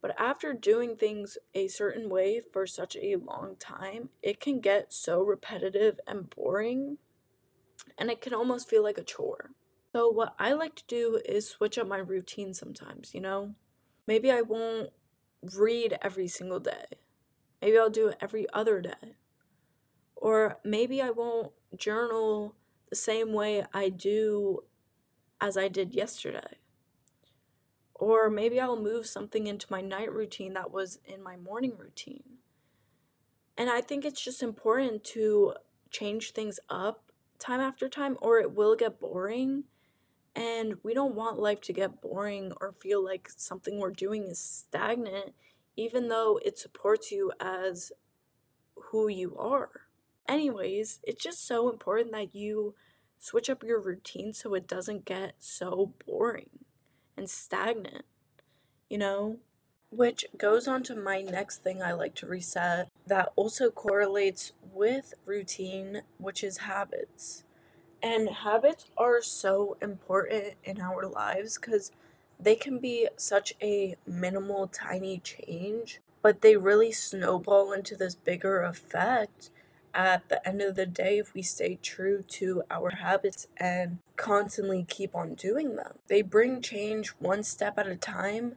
But 0.00 0.14
after 0.18 0.52
doing 0.52 0.96
things 0.96 1.38
a 1.54 1.68
certain 1.68 2.08
way 2.08 2.40
for 2.52 2.66
such 2.66 2.96
a 2.96 3.16
long 3.16 3.56
time, 3.58 4.10
it 4.22 4.40
can 4.40 4.60
get 4.60 4.92
so 4.92 5.22
repetitive 5.22 5.98
and 6.06 6.30
boring, 6.30 6.98
and 7.96 8.10
it 8.10 8.20
can 8.20 8.32
almost 8.32 8.68
feel 8.68 8.82
like 8.82 8.98
a 8.98 9.02
chore. 9.04 9.50
So, 9.92 10.08
what 10.08 10.34
I 10.38 10.52
like 10.52 10.76
to 10.76 10.84
do 10.86 11.20
is 11.24 11.48
switch 11.48 11.78
up 11.78 11.88
my 11.88 11.98
routine 11.98 12.54
sometimes, 12.54 13.14
you 13.14 13.20
know? 13.20 13.54
Maybe 14.06 14.30
I 14.30 14.42
won't 14.42 14.90
read 15.56 15.98
every 16.02 16.28
single 16.28 16.60
day, 16.60 16.84
maybe 17.60 17.78
I'll 17.78 17.90
do 17.90 18.08
it 18.08 18.18
every 18.20 18.46
other 18.52 18.80
day. 18.80 19.16
Or 20.14 20.58
maybe 20.64 21.00
I 21.00 21.10
won't 21.10 21.52
journal 21.76 22.54
the 22.90 22.96
same 22.96 23.32
way 23.32 23.64
I 23.72 23.88
do 23.88 24.64
as 25.40 25.56
I 25.56 25.68
did 25.68 25.94
yesterday. 25.94 26.57
Or 27.98 28.30
maybe 28.30 28.60
I'll 28.60 28.80
move 28.80 29.06
something 29.06 29.48
into 29.48 29.66
my 29.70 29.80
night 29.80 30.12
routine 30.12 30.54
that 30.54 30.70
was 30.70 31.00
in 31.04 31.22
my 31.22 31.36
morning 31.36 31.72
routine. 31.76 32.38
And 33.56 33.68
I 33.68 33.80
think 33.80 34.04
it's 34.04 34.24
just 34.24 34.40
important 34.40 35.02
to 35.04 35.54
change 35.90 36.30
things 36.30 36.60
up 36.70 37.10
time 37.40 37.60
after 37.60 37.88
time, 37.88 38.16
or 38.22 38.38
it 38.38 38.54
will 38.54 38.76
get 38.76 39.00
boring. 39.00 39.64
And 40.36 40.76
we 40.84 40.94
don't 40.94 41.16
want 41.16 41.40
life 41.40 41.60
to 41.62 41.72
get 41.72 42.00
boring 42.00 42.52
or 42.60 42.72
feel 42.72 43.04
like 43.04 43.28
something 43.36 43.78
we're 43.78 43.90
doing 43.90 44.24
is 44.24 44.38
stagnant, 44.38 45.34
even 45.76 46.08
though 46.08 46.38
it 46.44 46.56
supports 46.56 47.10
you 47.10 47.32
as 47.40 47.90
who 48.76 49.08
you 49.08 49.36
are. 49.36 49.70
Anyways, 50.28 51.00
it's 51.02 51.22
just 51.22 51.44
so 51.44 51.68
important 51.68 52.12
that 52.12 52.32
you 52.36 52.76
switch 53.18 53.50
up 53.50 53.64
your 53.64 53.80
routine 53.80 54.32
so 54.32 54.54
it 54.54 54.68
doesn't 54.68 55.04
get 55.04 55.34
so 55.40 55.94
boring 56.06 56.50
and 57.18 57.28
stagnant, 57.28 58.04
you 58.88 58.96
know? 58.96 59.38
Which 59.90 60.26
goes 60.36 60.68
on 60.68 60.82
to 60.84 60.94
my 60.94 61.22
next 61.22 61.62
thing 61.62 61.82
I 61.82 61.92
like 61.92 62.14
to 62.16 62.26
reset 62.26 62.88
that 63.06 63.32
also 63.36 63.70
correlates 63.70 64.52
with 64.72 65.14
routine, 65.24 66.02
which 66.18 66.44
is 66.44 66.58
habits. 66.58 67.44
And 68.02 68.28
habits 68.28 68.86
are 68.98 69.22
so 69.22 69.78
important 69.80 70.54
in 70.62 70.80
our 70.80 71.06
lives 71.06 71.58
because 71.58 71.90
they 72.38 72.54
can 72.54 72.78
be 72.78 73.08
such 73.16 73.54
a 73.62 73.96
minimal, 74.06 74.68
tiny 74.68 75.18
change, 75.18 76.00
but 76.22 76.42
they 76.42 76.56
really 76.56 76.92
snowball 76.92 77.72
into 77.72 77.96
this 77.96 78.14
bigger 78.14 78.62
effect 78.62 79.50
at 79.98 80.28
the 80.28 80.48
end 80.48 80.62
of 80.62 80.76
the 80.76 80.86
day 80.86 81.18
if 81.18 81.34
we 81.34 81.42
stay 81.42 81.76
true 81.82 82.22
to 82.22 82.62
our 82.70 82.90
habits 82.90 83.48
and 83.56 83.98
constantly 84.16 84.86
keep 84.88 85.12
on 85.12 85.34
doing 85.34 85.74
them. 85.74 85.98
They 86.06 86.22
bring 86.22 86.62
change 86.62 87.08
one 87.18 87.42
step 87.42 87.76
at 87.78 87.88
a 87.88 87.96
time 87.96 88.54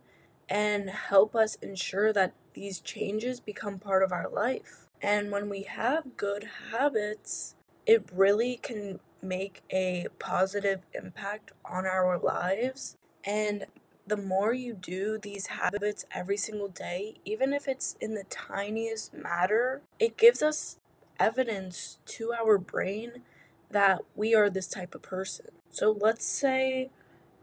and 0.48 0.92
help 0.92 1.36
us 1.36 1.56
ensure 1.56 2.14
that 2.14 2.34
these 2.54 2.80
changes 2.80 3.40
become 3.40 3.80
part 3.80 4.04
of 4.04 4.12
our 4.12 4.30
life. 4.30 4.88
And 5.02 5.32
when 5.32 5.50
we 5.50 5.64
have 5.64 6.16
good 6.16 6.48
habits, 6.72 7.56
it 7.88 8.08
really 8.14 8.60
can 8.62 9.00
make 9.24 9.64
a 9.72 10.08
positive 10.20 10.82
impact 10.94 11.54
on 11.66 11.88
our 11.88 12.20
lives. 12.20 12.98
And 13.24 13.66
the 14.06 14.18
more 14.18 14.54
you 14.54 14.74
do 14.74 15.18
these 15.18 15.48
habits 15.48 16.06
every 16.12 16.38
single 16.38 16.68
day, 16.68 17.16
even 17.26 17.52
if 17.52 17.68
it's 17.68 17.96
in 18.00 18.14
the 18.14 18.26
tiniest 18.30 19.14
matter, 19.14 19.82
it 20.00 20.18
gives 20.18 20.44
us 20.44 20.78
evidence 21.22 22.00
to 22.06 22.34
our 22.34 22.58
brain 22.58 23.22
that 23.70 24.02
we 24.16 24.34
are 24.34 24.50
this 24.50 24.68
type 24.68 24.96
of 24.96 25.02
person. 25.04 25.46
So 25.70 25.96
let's 26.02 26.26
say 26.26 26.90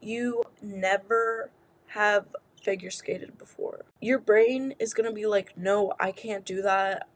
you 0.02 0.42
never 0.60 1.50
have 1.88 2.26
figure 2.60 2.90
skated 2.90 3.38
before. 3.38 3.84
Your 4.00 4.18
brain 4.18 4.74
is 4.78 4.92
going 4.94 5.08
to 5.08 5.14
be 5.14 5.26
like, 5.26 5.56
no, 5.56 5.92
I 5.98 6.10
can't 6.10 6.44
do 6.44 6.60
that. 6.62 7.08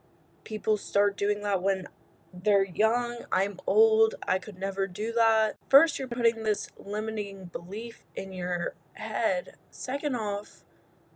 People 0.43 0.77
start 0.77 1.17
doing 1.17 1.41
that 1.41 1.61
when 1.61 1.87
they're 2.33 2.65
young. 2.65 3.25
I'm 3.31 3.59
old. 3.67 4.15
I 4.27 4.39
could 4.39 4.57
never 4.57 4.87
do 4.87 5.11
that. 5.13 5.57
First, 5.69 5.99
you're 5.99 6.07
putting 6.07 6.43
this 6.43 6.69
limiting 6.77 7.45
belief 7.45 8.05
in 8.15 8.31
your 8.33 8.73
head. 8.93 9.55
Second 9.69 10.15
off, 10.15 10.63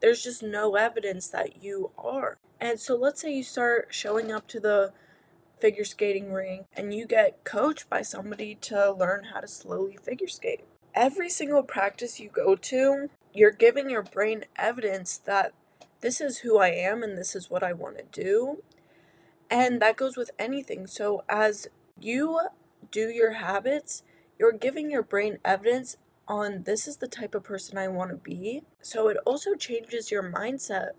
there's 0.01 0.23
just 0.23 0.43
no 0.43 0.75
evidence 0.75 1.29
that 1.29 1.63
you 1.63 1.91
are. 1.97 2.37
And 2.59 2.79
so 2.79 2.95
let's 2.95 3.21
say 3.21 3.33
you 3.33 3.43
start 3.43 3.87
showing 3.89 4.31
up 4.31 4.47
to 4.49 4.59
the 4.59 4.93
figure 5.59 5.83
skating 5.83 6.31
rink 6.31 6.65
and 6.75 6.93
you 6.93 7.05
get 7.05 7.43
coached 7.43 7.89
by 7.89 8.01
somebody 8.01 8.55
to 8.55 8.91
learn 8.91 9.25
how 9.33 9.39
to 9.39 9.47
slowly 9.47 9.97
figure 10.01 10.27
skate. 10.27 10.65
Every 10.93 11.29
single 11.29 11.63
practice 11.63 12.19
you 12.19 12.29
go 12.29 12.55
to, 12.55 13.09
you're 13.33 13.51
giving 13.51 13.89
your 13.89 14.03
brain 14.03 14.45
evidence 14.55 15.17
that 15.17 15.53
this 16.01 16.21
is 16.21 16.39
who 16.39 16.57
I 16.57 16.69
am 16.69 17.03
and 17.03 17.17
this 17.17 17.35
is 17.35 17.49
what 17.49 17.63
I 17.63 17.73
want 17.73 17.97
to 17.97 18.21
do. 18.21 18.63
And 19.49 19.81
that 19.81 19.97
goes 19.97 20.17
with 20.17 20.31
anything. 20.37 20.87
So 20.87 21.23
as 21.29 21.67
you 21.99 22.39
do 22.91 23.09
your 23.09 23.33
habits, 23.33 24.03
you're 24.37 24.51
giving 24.51 24.91
your 24.91 25.03
brain 25.03 25.39
evidence 25.43 25.97
on 26.27 26.63
this 26.63 26.87
is 26.87 26.97
the 26.97 27.07
type 27.07 27.33
of 27.33 27.43
person 27.43 27.77
I 27.77 27.87
want 27.87 28.11
to 28.11 28.17
be. 28.17 28.63
So 28.81 29.07
it 29.07 29.17
also 29.25 29.55
changes 29.55 30.11
your 30.11 30.23
mindset 30.23 30.91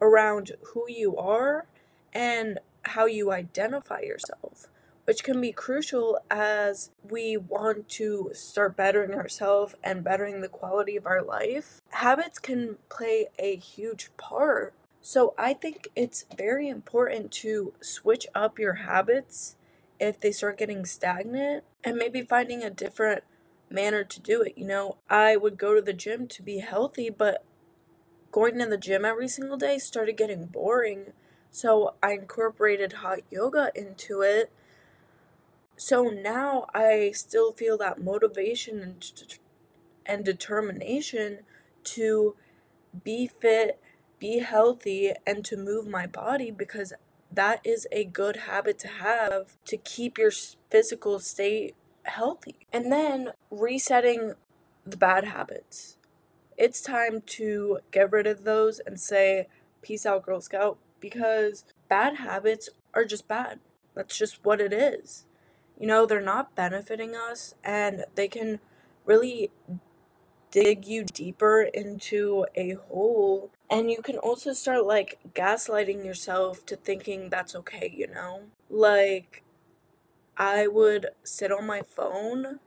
around 0.00 0.52
who 0.72 0.84
you 0.88 1.16
are 1.16 1.66
and 2.12 2.58
how 2.88 3.06
you 3.06 3.32
identify 3.32 4.00
yourself, 4.00 4.68
which 5.04 5.24
can 5.24 5.40
be 5.40 5.52
crucial 5.52 6.18
as 6.30 6.90
we 7.08 7.36
want 7.36 7.88
to 7.88 8.30
start 8.34 8.76
bettering 8.76 9.14
ourselves 9.14 9.74
and 9.82 10.04
bettering 10.04 10.40
the 10.40 10.48
quality 10.48 10.96
of 10.96 11.06
our 11.06 11.22
life. 11.22 11.80
Habits 11.90 12.38
can 12.38 12.76
play 12.88 13.28
a 13.38 13.56
huge 13.56 14.10
part. 14.16 14.74
So 15.00 15.34
I 15.38 15.54
think 15.54 15.88
it's 15.96 16.26
very 16.36 16.68
important 16.68 17.30
to 17.32 17.72
switch 17.80 18.26
up 18.34 18.58
your 18.58 18.74
habits 18.74 19.56
if 20.00 20.20
they 20.20 20.32
start 20.32 20.58
getting 20.58 20.84
stagnant 20.84 21.64
and 21.82 21.96
maybe 21.96 22.22
finding 22.22 22.62
a 22.62 22.70
different 22.70 23.24
manner 23.70 24.04
to 24.04 24.20
do 24.20 24.42
it. 24.42 24.54
You 24.56 24.66
know, 24.66 24.96
I 25.08 25.36
would 25.36 25.58
go 25.58 25.74
to 25.74 25.82
the 25.82 25.92
gym 25.92 26.26
to 26.28 26.42
be 26.42 26.58
healthy, 26.58 27.10
but 27.10 27.44
going 28.30 28.58
to 28.58 28.66
the 28.66 28.76
gym 28.76 29.04
every 29.04 29.28
single 29.28 29.56
day 29.56 29.78
started 29.78 30.16
getting 30.16 30.46
boring 30.46 31.12
so 31.50 31.94
I 32.02 32.12
incorporated 32.12 32.94
hot 32.94 33.20
yoga 33.30 33.70
into 33.74 34.20
it. 34.22 34.50
So 35.76 36.04
now 36.04 36.66
I 36.74 37.12
still 37.14 37.52
feel 37.52 37.78
that 37.78 38.02
motivation 38.02 38.80
and, 38.80 39.38
and 40.04 40.24
determination 40.24 41.40
to 41.84 42.34
be 43.04 43.30
fit, 43.40 43.80
be 44.18 44.40
healthy, 44.40 45.12
and 45.26 45.44
to 45.44 45.56
move 45.56 45.86
my 45.86 46.06
body 46.06 46.50
because 46.50 46.92
that 47.30 47.60
is 47.64 47.86
a 47.92 48.04
good 48.04 48.36
habit 48.36 48.78
to 48.80 48.88
have 48.88 49.56
to 49.66 49.76
keep 49.76 50.18
your 50.18 50.32
physical 50.70 51.18
state 51.20 51.74
healthy. 52.04 52.56
And 52.72 52.90
then 52.90 53.32
resetting 53.50 54.34
the 54.84 54.96
bad 54.96 55.24
habits. 55.24 55.96
It's 56.56 56.80
time 56.80 57.22
to 57.26 57.78
get 57.92 58.10
rid 58.10 58.26
of 58.26 58.44
those 58.44 58.80
and 58.80 58.98
say, 58.98 59.46
Peace 59.80 60.04
out, 60.04 60.24
Girl 60.24 60.40
Scout 60.40 60.78
because 61.00 61.64
bad 61.88 62.16
habits 62.16 62.68
are 62.94 63.04
just 63.04 63.28
bad. 63.28 63.60
That's 63.94 64.16
just 64.16 64.44
what 64.44 64.60
it 64.60 64.72
is. 64.72 65.24
You 65.78 65.86
know, 65.86 66.06
they're 66.06 66.20
not 66.20 66.54
benefiting 66.54 67.14
us 67.14 67.54
and 67.64 68.04
they 68.14 68.28
can 68.28 68.60
really 69.04 69.50
dig 70.50 70.86
you 70.86 71.04
deeper 71.04 71.62
into 71.62 72.46
a 72.54 72.74
hole. 72.74 73.50
And 73.70 73.90
you 73.90 74.02
can 74.02 74.16
also 74.18 74.52
start 74.52 74.86
like 74.86 75.18
gaslighting 75.34 76.04
yourself 76.04 76.64
to 76.66 76.76
thinking 76.76 77.28
that's 77.30 77.54
okay, 77.54 77.92
you 77.94 78.08
know? 78.08 78.42
Like, 78.70 79.42
I 80.36 80.68
would 80.68 81.08
sit 81.24 81.52
on 81.52 81.66
my 81.66 81.82
phone 81.82 82.60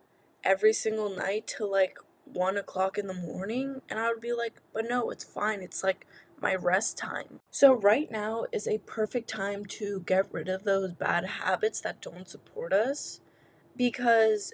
every 0.44 0.74
single 0.74 1.16
night 1.16 1.48
till 1.48 1.72
like 1.72 1.98
one 2.26 2.58
o'clock 2.58 2.98
in 2.98 3.08
the 3.08 3.14
morning, 3.14 3.82
and 3.90 4.00
I 4.00 4.10
would 4.10 4.22
be 4.22 4.34
like, 4.34 4.62
but 4.74 4.86
no, 4.88 5.10
it's 5.10 5.24
fine. 5.24 5.62
It's 5.62 5.84
like 5.84 6.06
my 6.42 6.56
rest 6.56 6.98
time. 6.98 7.40
So, 7.52 7.74
right 7.74 8.12
now 8.12 8.46
is 8.52 8.68
a 8.68 8.80
perfect 8.80 9.30
time 9.30 9.66
to 9.66 10.02
get 10.06 10.32
rid 10.32 10.50
of 10.50 10.64
those 10.64 10.94
bad 10.94 11.26
habits 11.26 11.82
that 11.82 12.02
don't 12.02 12.28
support 12.28 12.74
us 12.74 13.22
because 13.78 14.54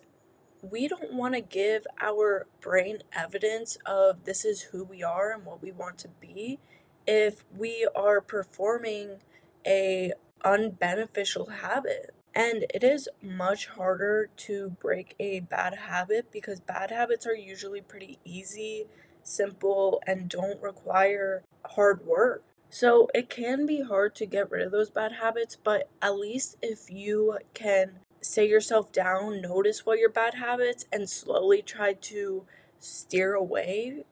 we 0.62 0.88
don't 0.88 1.14
want 1.14 1.36
to 1.36 1.42
give 1.42 1.86
our 2.02 2.48
brain 2.62 3.00
evidence 3.14 3.78
of 3.86 4.26
this 4.26 4.44
is 4.44 4.62
who 4.62 4.84
we 4.84 5.04
are 5.04 5.32
and 5.32 5.46
what 5.46 5.62
we 5.62 5.72
want 5.72 5.98
to 6.00 6.10
be 6.20 6.60
if 7.06 7.46
we 7.56 7.88
are 7.96 8.22
performing 8.22 9.20
a 9.66 10.12
unbeneficial 10.44 11.60
habit. 11.62 12.14
And 12.36 12.66
it 12.74 12.84
is 12.84 13.10
much 13.22 13.68
harder 13.68 14.30
to 14.38 14.70
break 14.82 15.16
a 15.20 15.40
bad 15.40 15.74
habit 15.74 16.32
because 16.32 16.60
bad 16.60 16.92
habits 16.92 17.26
are 17.26 17.36
usually 17.36 17.82
pretty 17.82 18.20
easy, 18.24 18.86
simple, 19.28 20.02
and 20.08 20.30
don't 20.30 20.62
require 20.62 21.44
hard 21.66 22.06
work. 22.06 22.44
So 22.70 23.10
it 23.14 23.30
can 23.30 23.66
be 23.66 23.82
hard 23.82 24.16
to 24.16 24.26
get 24.26 24.52
rid 24.52 24.66
of 24.66 24.72
those 24.72 24.90
bad 24.90 25.14
habits, 25.14 25.56
but 25.56 25.90
at 26.02 26.18
least 26.18 26.58
if 26.62 26.90
you 26.90 27.40
can 27.54 28.00
say 28.22 28.48
yourself 28.48 28.92
down, 28.92 29.42
notice 29.42 29.86
what 29.86 30.00
your 30.00 30.10
bad 30.10 30.36
habits, 30.36 30.86
and 30.92 31.10
slowly 31.10 31.62
try 31.62 31.94
to 31.94 32.46
steer 32.80 33.34
away 33.34 34.06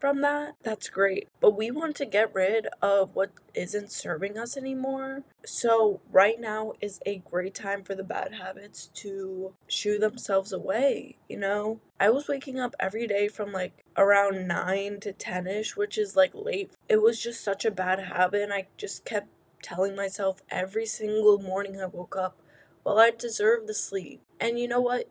from 0.00 0.22
that, 0.22 0.54
that's 0.62 0.88
great. 0.88 1.28
But 1.40 1.56
we 1.56 1.70
want 1.70 1.94
to 1.96 2.06
get 2.06 2.34
rid 2.34 2.66
of 2.80 3.14
what 3.14 3.30
isn't 3.54 3.92
serving 3.92 4.38
us 4.38 4.56
anymore. 4.56 5.24
So, 5.44 6.00
right 6.10 6.40
now 6.40 6.72
is 6.80 7.00
a 7.04 7.18
great 7.18 7.54
time 7.54 7.84
for 7.84 7.94
the 7.94 8.02
bad 8.02 8.34
habits 8.34 8.88
to 8.94 9.52
shoo 9.68 9.98
themselves 9.98 10.52
away. 10.52 11.16
You 11.28 11.38
know, 11.38 11.80
I 11.98 12.10
was 12.10 12.28
waking 12.28 12.58
up 12.58 12.74
every 12.80 13.06
day 13.06 13.28
from 13.28 13.52
like 13.52 13.84
around 13.96 14.48
9 14.48 15.00
to 15.00 15.12
10 15.12 15.46
ish, 15.46 15.76
which 15.76 15.98
is 15.98 16.16
like 16.16 16.32
late. 16.34 16.72
It 16.88 17.02
was 17.02 17.20
just 17.20 17.44
such 17.44 17.64
a 17.64 17.70
bad 17.70 18.00
habit, 18.00 18.42
and 18.42 18.52
I 18.52 18.68
just 18.78 19.04
kept 19.04 19.28
telling 19.62 19.94
myself 19.94 20.42
every 20.50 20.86
single 20.86 21.38
morning 21.38 21.80
I 21.80 21.86
woke 21.86 22.16
up, 22.16 22.38
well, 22.84 22.98
I 22.98 23.10
deserve 23.10 23.66
the 23.66 23.74
sleep. 23.74 24.22
And 24.40 24.58
you 24.58 24.66
know 24.66 24.80
what? 24.80 25.08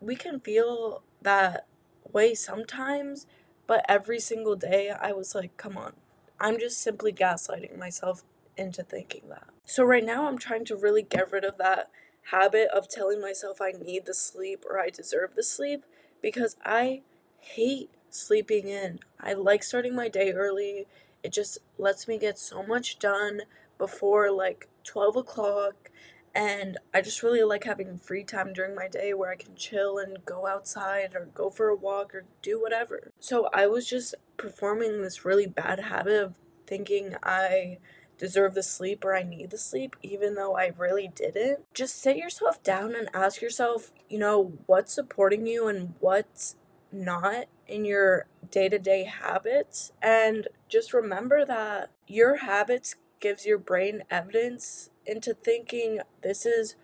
We 0.00 0.16
can 0.16 0.40
feel 0.40 1.02
that 1.22 1.66
way 2.12 2.34
sometimes 2.34 3.26
but 3.72 3.86
every 3.88 4.20
single 4.20 4.54
day, 4.54 4.90
I 4.90 5.12
was 5.12 5.34
like, 5.34 5.56
come 5.56 5.78
on. 5.78 5.94
I'm 6.38 6.58
just 6.58 6.82
simply 6.82 7.10
gaslighting 7.10 7.78
myself 7.78 8.22
into 8.54 8.82
thinking 8.82 9.22
that. 9.30 9.46
So, 9.64 9.82
right 9.82 10.04
now, 10.04 10.28
I'm 10.28 10.36
trying 10.36 10.66
to 10.66 10.76
really 10.76 11.02
get 11.02 11.32
rid 11.32 11.42
of 11.42 11.56
that 11.56 11.90
habit 12.30 12.68
of 12.68 12.86
telling 12.86 13.18
myself 13.18 13.62
I 13.62 13.72
need 13.72 14.04
the 14.04 14.12
sleep 14.12 14.66
or 14.68 14.78
I 14.78 14.90
deserve 14.90 15.36
the 15.36 15.42
sleep 15.42 15.86
because 16.20 16.56
I 16.62 17.00
hate 17.38 17.88
sleeping 18.10 18.68
in. 18.68 18.98
I 19.18 19.32
like 19.32 19.62
starting 19.62 19.96
my 19.96 20.10
day 20.10 20.32
early. 20.32 20.86
It 21.22 21.32
just 21.32 21.56
lets 21.78 22.06
me 22.06 22.18
get 22.18 22.38
so 22.38 22.62
much 22.62 22.98
done 22.98 23.40
before 23.78 24.30
like 24.30 24.68
12 24.84 25.16
o'clock 25.16 25.90
and 26.34 26.78
I 26.94 27.00
just 27.00 27.22
really 27.22 27.42
like 27.42 27.64
having 27.64 27.98
free 27.98 28.24
time 28.24 28.52
during 28.52 28.74
my 28.74 28.88
day 28.88 29.12
where 29.14 29.30
I 29.30 29.36
can 29.36 29.54
chill 29.54 29.98
and 29.98 30.24
go 30.24 30.46
outside 30.46 31.14
or 31.14 31.26
go 31.34 31.50
for 31.50 31.68
a 31.68 31.76
walk 31.76 32.14
or 32.14 32.24
do 32.40 32.60
whatever. 32.60 33.10
So 33.20 33.48
I 33.52 33.66
was 33.66 33.88
just 33.88 34.14
performing 34.36 35.02
this 35.02 35.24
really 35.24 35.46
bad 35.46 35.80
habit 35.80 36.22
of 36.22 36.34
thinking 36.66 37.16
I 37.22 37.78
deserve 38.16 38.54
the 38.54 38.62
sleep 38.62 39.04
or 39.04 39.14
I 39.14 39.22
need 39.22 39.50
the 39.50 39.58
sleep, 39.58 39.96
even 40.02 40.34
though 40.34 40.56
I 40.56 40.72
really 40.78 41.10
didn't. 41.14 41.60
Just 41.74 42.00
sit 42.00 42.16
yourself 42.16 42.62
down 42.62 42.94
and 42.94 43.08
ask 43.12 43.42
yourself, 43.42 43.92
you 44.08 44.18
know, 44.18 44.52
what's 44.66 44.94
supporting 44.94 45.46
you 45.46 45.66
and 45.66 45.94
what's 46.00 46.56
not 46.92 47.46
in 47.66 47.84
your 47.84 48.26
day 48.50 48.68
to 48.68 48.78
day 48.78 49.04
habits. 49.04 49.92
And 50.00 50.48
just 50.68 50.94
remember 50.94 51.44
that 51.44 51.90
your 52.06 52.36
habits 52.36 52.94
gives 53.20 53.44
your 53.44 53.58
brain 53.58 54.02
evidence 54.10 54.90
into 55.06 55.34
thinking 55.34 56.00
this 56.22 56.46
is 56.46 56.76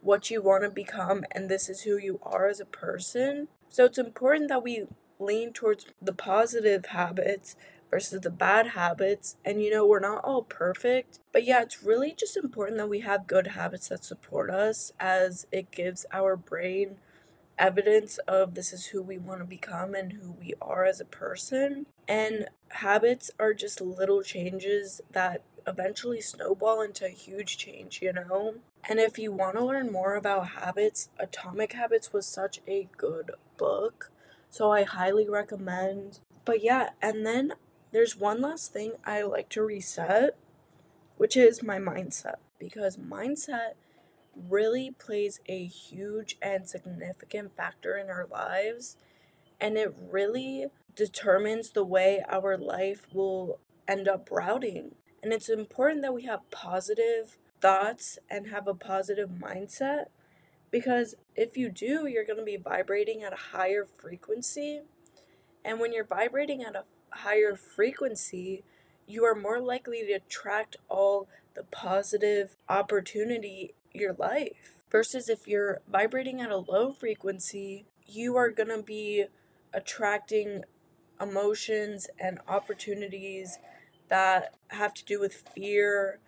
what 0.00 0.30
you 0.30 0.42
want 0.42 0.62
to 0.64 0.70
become 0.70 1.24
and 1.32 1.48
this 1.48 1.68
is 1.68 1.82
who 1.82 1.96
you 1.96 2.20
are 2.22 2.46
as 2.46 2.60
a 2.60 2.66
person. 2.66 3.48
So 3.68 3.84
it's 3.86 3.98
important 3.98 4.48
that 4.48 4.62
we 4.62 4.86
lean 5.18 5.52
towards 5.52 5.86
the 6.00 6.12
positive 6.12 6.86
habits 6.86 7.56
versus 7.90 8.20
the 8.20 8.30
bad 8.30 8.68
habits. 8.68 9.36
And 9.44 9.62
you 9.62 9.70
know, 9.70 9.86
we're 9.86 10.00
not 10.00 10.24
all 10.24 10.42
perfect, 10.42 11.20
but 11.32 11.44
yeah, 11.44 11.62
it's 11.62 11.82
really 11.82 12.12
just 12.16 12.36
important 12.36 12.78
that 12.78 12.88
we 12.88 13.00
have 13.00 13.26
good 13.26 13.48
habits 13.48 13.88
that 13.88 14.04
support 14.04 14.50
us 14.50 14.92
as 15.00 15.46
it 15.52 15.70
gives 15.70 16.04
our 16.12 16.36
brain 16.36 16.96
evidence 17.58 18.18
of 18.26 18.54
this 18.54 18.72
is 18.72 18.86
who 18.86 19.02
we 19.02 19.18
want 19.18 19.40
to 19.40 19.44
become 19.46 19.94
and 19.94 20.12
who 20.12 20.32
we 20.32 20.54
are 20.60 20.84
as 20.84 21.00
a 21.00 21.04
person. 21.04 21.86
And 22.08 22.48
habits 22.70 23.30
are 23.38 23.54
just 23.54 23.80
little 23.80 24.22
changes 24.22 25.00
that 25.12 25.42
eventually 25.66 26.20
snowball 26.20 26.82
into 26.82 27.06
a 27.06 27.10
huge 27.10 27.56
change, 27.56 28.00
you 28.02 28.12
know? 28.12 28.54
And 28.88 28.98
if 28.98 29.18
you 29.18 29.32
want 29.32 29.56
to 29.56 29.64
learn 29.64 29.90
more 29.90 30.14
about 30.14 30.50
habits, 30.50 31.08
Atomic 31.18 31.72
Habits 31.72 32.12
was 32.12 32.26
such 32.26 32.60
a 32.66 32.88
good 32.96 33.30
book. 33.56 34.10
So 34.50 34.70
I 34.70 34.84
highly 34.84 35.28
recommend. 35.28 36.20
But 36.44 36.62
yeah, 36.62 36.90
and 37.00 37.24
then 37.24 37.54
there's 37.92 38.16
one 38.16 38.40
last 38.40 38.72
thing 38.72 38.92
I 39.04 39.22
like 39.22 39.48
to 39.50 39.62
reset, 39.62 40.36
which 41.16 41.36
is 41.36 41.62
my 41.62 41.78
mindset. 41.78 42.36
Because 42.58 42.96
mindset 42.96 43.72
really 44.36 44.90
plays 44.90 45.40
a 45.46 45.64
huge 45.64 46.36
and 46.42 46.68
significant 46.68 47.56
factor 47.56 47.96
in 47.96 48.10
our 48.10 48.26
lives. 48.30 48.96
And 49.60 49.78
it 49.78 49.94
really 50.10 50.66
determines 50.94 51.70
the 51.70 51.84
way 51.84 52.22
our 52.28 52.56
life 52.56 53.06
will 53.12 53.58
end 53.88 54.08
up 54.08 54.28
routing. 54.30 54.94
And 55.24 55.32
it's 55.32 55.48
important 55.48 56.02
that 56.02 56.12
we 56.12 56.24
have 56.24 56.50
positive 56.50 57.38
thoughts 57.62 58.18
and 58.28 58.48
have 58.48 58.68
a 58.68 58.74
positive 58.74 59.30
mindset 59.30 60.08
because 60.70 61.14
if 61.34 61.56
you 61.56 61.70
do, 61.70 62.06
you're 62.06 62.26
going 62.26 62.38
to 62.38 62.44
be 62.44 62.58
vibrating 62.58 63.22
at 63.22 63.32
a 63.32 63.56
higher 63.56 63.86
frequency. 63.86 64.82
And 65.64 65.80
when 65.80 65.94
you're 65.94 66.04
vibrating 66.04 66.62
at 66.62 66.76
a 66.76 66.84
higher 67.08 67.56
frequency, 67.56 68.64
you 69.06 69.24
are 69.24 69.34
more 69.34 69.60
likely 69.60 70.04
to 70.04 70.12
attract 70.12 70.76
all 70.90 71.26
the 71.54 71.62
positive 71.62 72.56
opportunity 72.68 73.72
your 73.94 74.12
life. 74.12 74.82
Versus 74.90 75.30
if 75.30 75.48
you're 75.48 75.80
vibrating 75.90 76.42
at 76.42 76.50
a 76.50 76.58
low 76.58 76.92
frequency, 76.92 77.86
you 78.06 78.36
are 78.36 78.50
going 78.50 78.68
to 78.68 78.82
be 78.82 79.24
attracting 79.72 80.64
emotions 81.18 82.08
and 82.20 82.40
opportunities 82.46 83.58
that 84.08 84.54
have 84.68 84.94
to 84.94 85.04
do 85.04 85.20
with 85.20 85.44
fear, 85.54 86.18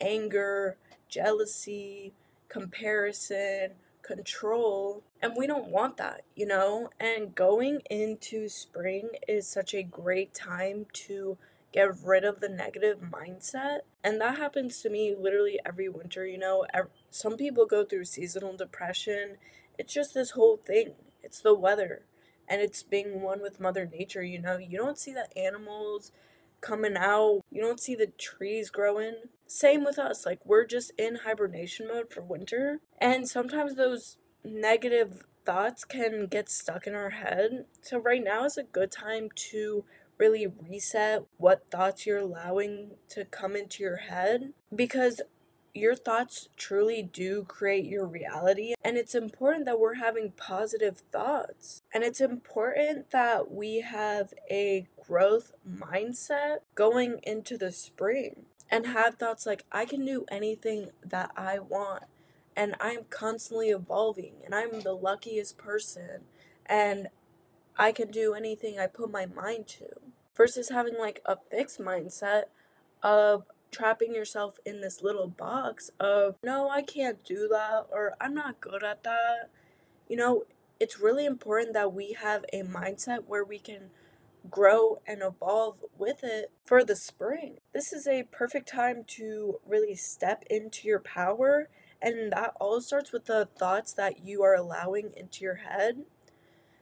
anger, 0.00 0.76
jealousy, 1.08 2.12
comparison, 2.48 3.70
control. 4.02 5.02
And 5.22 5.34
we 5.36 5.46
don't 5.46 5.68
want 5.68 5.96
that, 5.98 6.22
you 6.34 6.46
know? 6.46 6.90
And 6.98 7.34
going 7.34 7.80
into 7.88 8.48
spring 8.48 9.10
is 9.28 9.46
such 9.46 9.74
a 9.74 9.82
great 9.82 10.34
time 10.34 10.86
to 10.94 11.38
get 11.72 11.96
rid 12.04 12.24
of 12.24 12.40
the 12.40 12.48
negative 12.48 12.98
mindset. 13.00 13.80
And 14.04 14.20
that 14.20 14.36
happens 14.36 14.82
to 14.82 14.90
me 14.90 15.14
literally 15.18 15.58
every 15.64 15.88
winter, 15.88 16.26
you 16.26 16.38
know? 16.38 16.66
Some 17.10 17.36
people 17.36 17.64
go 17.64 17.84
through 17.84 18.04
seasonal 18.04 18.56
depression. 18.56 19.36
It's 19.78 19.94
just 19.94 20.12
this 20.12 20.32
whole 20.32 20.56
thing, 20.56 20.94
it's 21.22 21.40
the 21.40 21.54
weather. 21.54 22.02
And 22.48 22.60
it's 22.60 22.82
being 22.82 23.22
one 23.22 23.40
with 23.40 23.60
Mother 23.60 23.88
Nature, 23.90 24.24
you 24.24 24.40
know? 24.40 24.58
You 24.58 24.76
don't 24.76 24.98
see 24.98 25.14
the 25.14 25.28
animals 25.38 26.12
coming 26.62 26.96
out. 26.96 27.42
You 27.50 27.60
don't 27.60 27.80
see 27.80 27.94
the 27.94 28.06
trees 28.06 28.70
growing. 28.70 29.16
Same 29.46 29.84
with 29.84 29.98
us. 29.98 30.24
Like, 30.24 30.40
we're 30.46 30.64
just 30.64 30.92
in 30.98 31.16
hibernation 31.16 31.88
mode 31.88 32.10
for 32.10 32.22
winter. 32.22 32.80
And 32.98 33.28
sometimes 33.28 33.74
those 33.74 34.16
negative 34.42 35.24
thoughts 35.44 35.84
can 35.84 36.26
get 36.26 36.48
stuck 36.48 36.86
in 36.86 36.94
our 36.94 37.10
head. 37.10 37.66
So, 37.82 37.98
right 37.98 38.24
now 38.24 38.44
is 38.44 38.56
a 38.56 38.62
good 38.62 38.90
time 38.90 39.28
to 39.50 39.84
really 40.18 40.46
reset 40.46 41.24
what 41.36 41.70
thoughts 41.70 42.06
you're 42.06 42.18
allowing 42.18 42.92
to 43.08 43.24
come 43.24 43.56
into 43.56 43.82
your 43.82 43.96
head 43.96 44.52
because 44.74 45.20
your 45.74 45.94
thoughts 45.94 46.48
truly 46.56 47.02
do 47.02 47.44
create 47.44 47.86
your 47.86 48.06
reality, 48.06 48.74
and 48.84 48.96
it's 48.96 49.14
important 49.14 49.64
that 49.64 49.80
we're 49.80 49.94
having 49.94 50.32
positive 50.36 50.98
thoughts. 51.10 51.82
And 51.94 52.04
it's 52.04 52.20
important 52.20 53.10
that 53.10 53.50
we 53.50 53.80
have 53.80 54.34
a 54.50 54.86
growth 55.12 55.52
mindset 55.70 56.60
going 56.74 57.20
into 57.22 57.58
the 57.58 57.70
spring 57.70 58.46
and 58.70 58.86
have 58.86 59.16
thoughts 59.16 59.44
like, 59.44 59.62
I 59.70 59.84
can 59.84 60.06
do 60.06 60.24
anything 60.30 60.88
that 61.04 61.30
I 61.36 61.58
want, 61.58 62.04
and 62.56 62.74
I'm 62.80 63.04
constantly 63.10 63.68
evolving, 63.68 64.36
and 64.42 64.54
I'm 64.54 64.80
the 64.80 64.94
luckiest 64.94 65.58
person, 65.58 66.22
and 66.64 67.08
I 67.76 67.92
can 67.92 68.10
do 68.10 68.32
anything 68.32 68.78
I 68.78 68.86
put 68.86 69.10
my 69.10 69.26
mind 69.26 69.68
to. 69.68 69.88
Versus 70.34 70.70
having 70.70 70.94
like 70.98 71.20
a 71.26 71.36
fixed 71.50 71.78
mindset 71.78 72.44
of 73.02 73.44
trapping 73.70 74.14
yourself 74.14 74.58
in 74.64 74.80
this 74.80 75.02
little 75.02 75.28
box 75.28 75.90
of, 76.00 76.36
no, 76.42 76.70
I 76.70 76.80
can't 76.80 77.22
do 77.22 77.48
that, 77.48 77.84
or 77.92 78.14
I'm 78.18 78.32
not 78.32 78.62
good 78.62 78.82
at 78.82 79.04
that. 79.04 79.50
You 80.08 80.16
know, 80.16 80.44
it's 80.80 81.00
really 81.00 81.26
important 81.26 81.74
that 81.74 81.92
we 81.92 82.14
have 82.14 82.46
a 82.50 82.62
mindset 82.62 83.24
where 83.26 83.44
we 83.44 83.58
can 83.58 83.90
grow 84.50 85.00
and 85.06 85.22
evolve 85.22 85.76
with 85.98 86.22
it 86.22 86.50
for 86.64 86.84
the 86.84 86.96
spring. 86.96 87.58
This 87.72 87.92
is 87.92 88.06
a 88.06 88.24
perfect 88.24 88.68
time 88.68 89.04
to 89.08 89.60
really 89.66 89.94
step 89.94 90.44
into 90.50 90.88
your 90.88 91.00
power, 91.00 91.68
and 92.00 92.32
that 92.32 92.54
all 92.60 92.80
starts 92.80 93.12
with 93.12 93.26
the 93.26 93.48
thoughts 93.58 93.92
that 93.94 94.24
you 94.24 94.42
are 94.42 94.54
allowing 94.54 95.12
into 95.16 95.44
your 95.44 95.56
head. 95.56 96.04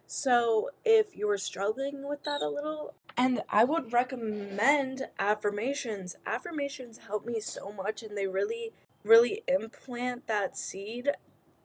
So, 0.06 0.70
if 0.84 1.16
you're 1.16 1.38
struggling 1.38 2.08
with 2.08 2.24
that 2.24 2.42
a 2.42 2.48
little, 2.48 2.94
and 3.16 3.42
I 3.48 3.64
would 3.64 3.92
recommend 3.92 5.08
affirmations. 5.18 6.16
Affirmations 6.26 6.98
help 7.06 7.26
me 7.26 7.40
so 7.40 7.70
much, 7.70 8.02
and 8.02 8.16
they 8.16 8.26
really, 8.26 8.72
really 9.04 9.42
implant 9.46 10.26
that 10.26 10.56
seed 10.56 11.10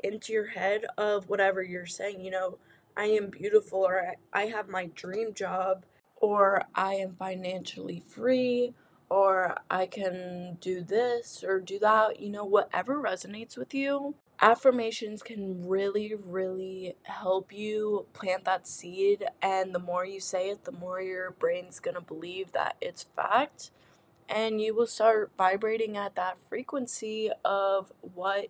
into 0.03 0.33
your 0.33 0.47
head 0.47 0.85
of 0.97 1.29
whatever 1.29 1.63
you're 1.63 1.85
saying. 1.85 2.21
You 2.21 2.31
know, 2.31 2.57
I 2.97 3.05
am 3.05 3.29
beautiful, 3.29 3.79
or 3.79 4.13
I 4.31 4.45
have 4.47 4.69
my 4.69 4.87
dream 4.95 5.33
job, 5.33 5.85
or 6.15 6.63
I 6.73 6.93
am 6.95 7.15
financially 7.17 8.03
free, 8.07 8.73
or 9.09 9.57
I 9.69 9.85
can 9.85 10.57
do 10.61 10.81
this 10.81 11.43
or 11.43 11.59
do 11.59 11.77
that, 11.79 12.19
you 12.19 12.29
know, 12.29 12.45
whatever 12.45 13.01
resonates 13.01 13.57
with 13.57 13.73
you. 13.73 14.15
Affirmations 14.41 15.21
can 15.21 15.67
really, 15.67 16.15
really 16.15 16.95
help 17.03 17.53
you 17.53 18.07
plant 18.13 18.45
that 18.45 18.67
seed. 18.67 19.25
And 19.41 19.73
the 19.73 19.79
more 19.79 20.05
you 20.05 20.19
say 20.19 20.49
it, 20.49 20.65
the 20.65 20.71
more 20.71 21.01
your 21.01 21.31
brain's 21.31 21.79
gonna 21.79 22.01
believe 22.01 22.51
that 22.53 22.75
it's 22.81 23.03
fact. 23.15 23.71
And 24.27 24.59
you 24.59 24.75
will 24.75 24.87
start 24.87 25.31
vibrating 25.37 25.97
at 25.97 26.15
that 26.15 26.37
frequency 26.49 27.29
of 27.45 27.91
what 28.01 28.47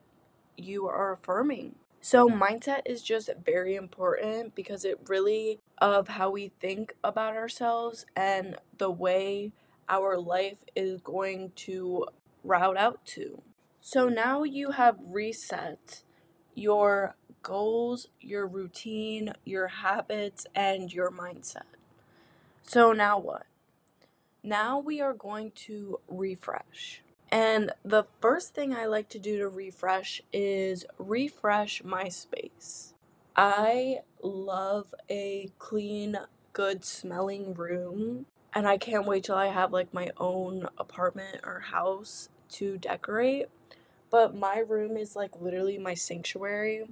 you 0.58 0.88
are 0.88 1.12
affirming. 1.14 1.76
So 2.06 2.30
mindset 2.30 2.82
is 2.86 3.02
just 3.02 3.32
very 3.44 3.74
important 3.74 4.54
because 4.54 4.86
it 4.86 5.00
really 5.08 5.60
of 5.80 6.08
how 6.08 6.30
we 6.30 6.52
think 6.60 6.94
about 7.04 7.36
ourselves 7.36 8.06
and 8.16 8.58
the 8.78 8.92
way 8.92 9.54
our 9.90 10.16
life 10.16 10.60
is 10.76 11.02
going 11.02 11.54
to 11.56 12.06
route 12.44 12.78
out 12.78 13.04
to. 13.06 13.42
So 13.82 14.08
now 14.08 14.44
you 14.44 14.70
have 14.70 15.00
reset 15.04 16.04
your 16.54 17.16
goals, 17.42 18.10
your 18.22 18.46
routine, 18.46 19.34
your 19.44 19.70
habits, 19.70 20.46
and 20.54 20.94
your 20.94 21.10
mindset. 21.10 21.74
So 22.62 22.92
now 22.92 23.18
what? 23.18 23.48
Now 24.44 24.78
we 24.78 25.02
are 25.02 25.16
going 25.16 25.54
to 25.66 26.00
refresh. 26.08 27.02
And 27.32 27.72
the 27.84 28.06
first 28.22 28.54
thing 28.54 28.74
I 28.74 28.86
like 28.86 29.10
to 29.10 29.20
do 29.20 29.38
to 29.40 29.50
refresh 29.50 30.22
is 30.32 30.86
refresh 30.98 31.84
my 31.84 32.10
space. 32.10 32.94
I 33.36 34.00
love 34.22 34.94
a 35.10 35.50
clean, 35.60 36.18
good 36.54 36.86
smelling 36.86 37.54
room, 37.54 38.28
and 38.54 38.68
I 38.68 38.78
can't 38.78 39.06
wait 39.06 39.26
till 39.26 39.36
I 39.36 39.48
have 39.48 39.74
like 39.74 39.94
my 39.94 40.12
own 40.18 40.70
apartment 40.78 41.42
or 41.44 41.60
house 41.60 42.30
to 42.52 42.78
decorate. 42.78 43.48
But 44.10 44.36
my 44.36 44.60
room 44.60 44.96
is 44.96 45.16
like 45.16 45.42
literally 45.42 45.78
my 45.78 45.96
sanctuary, 45.96 46.88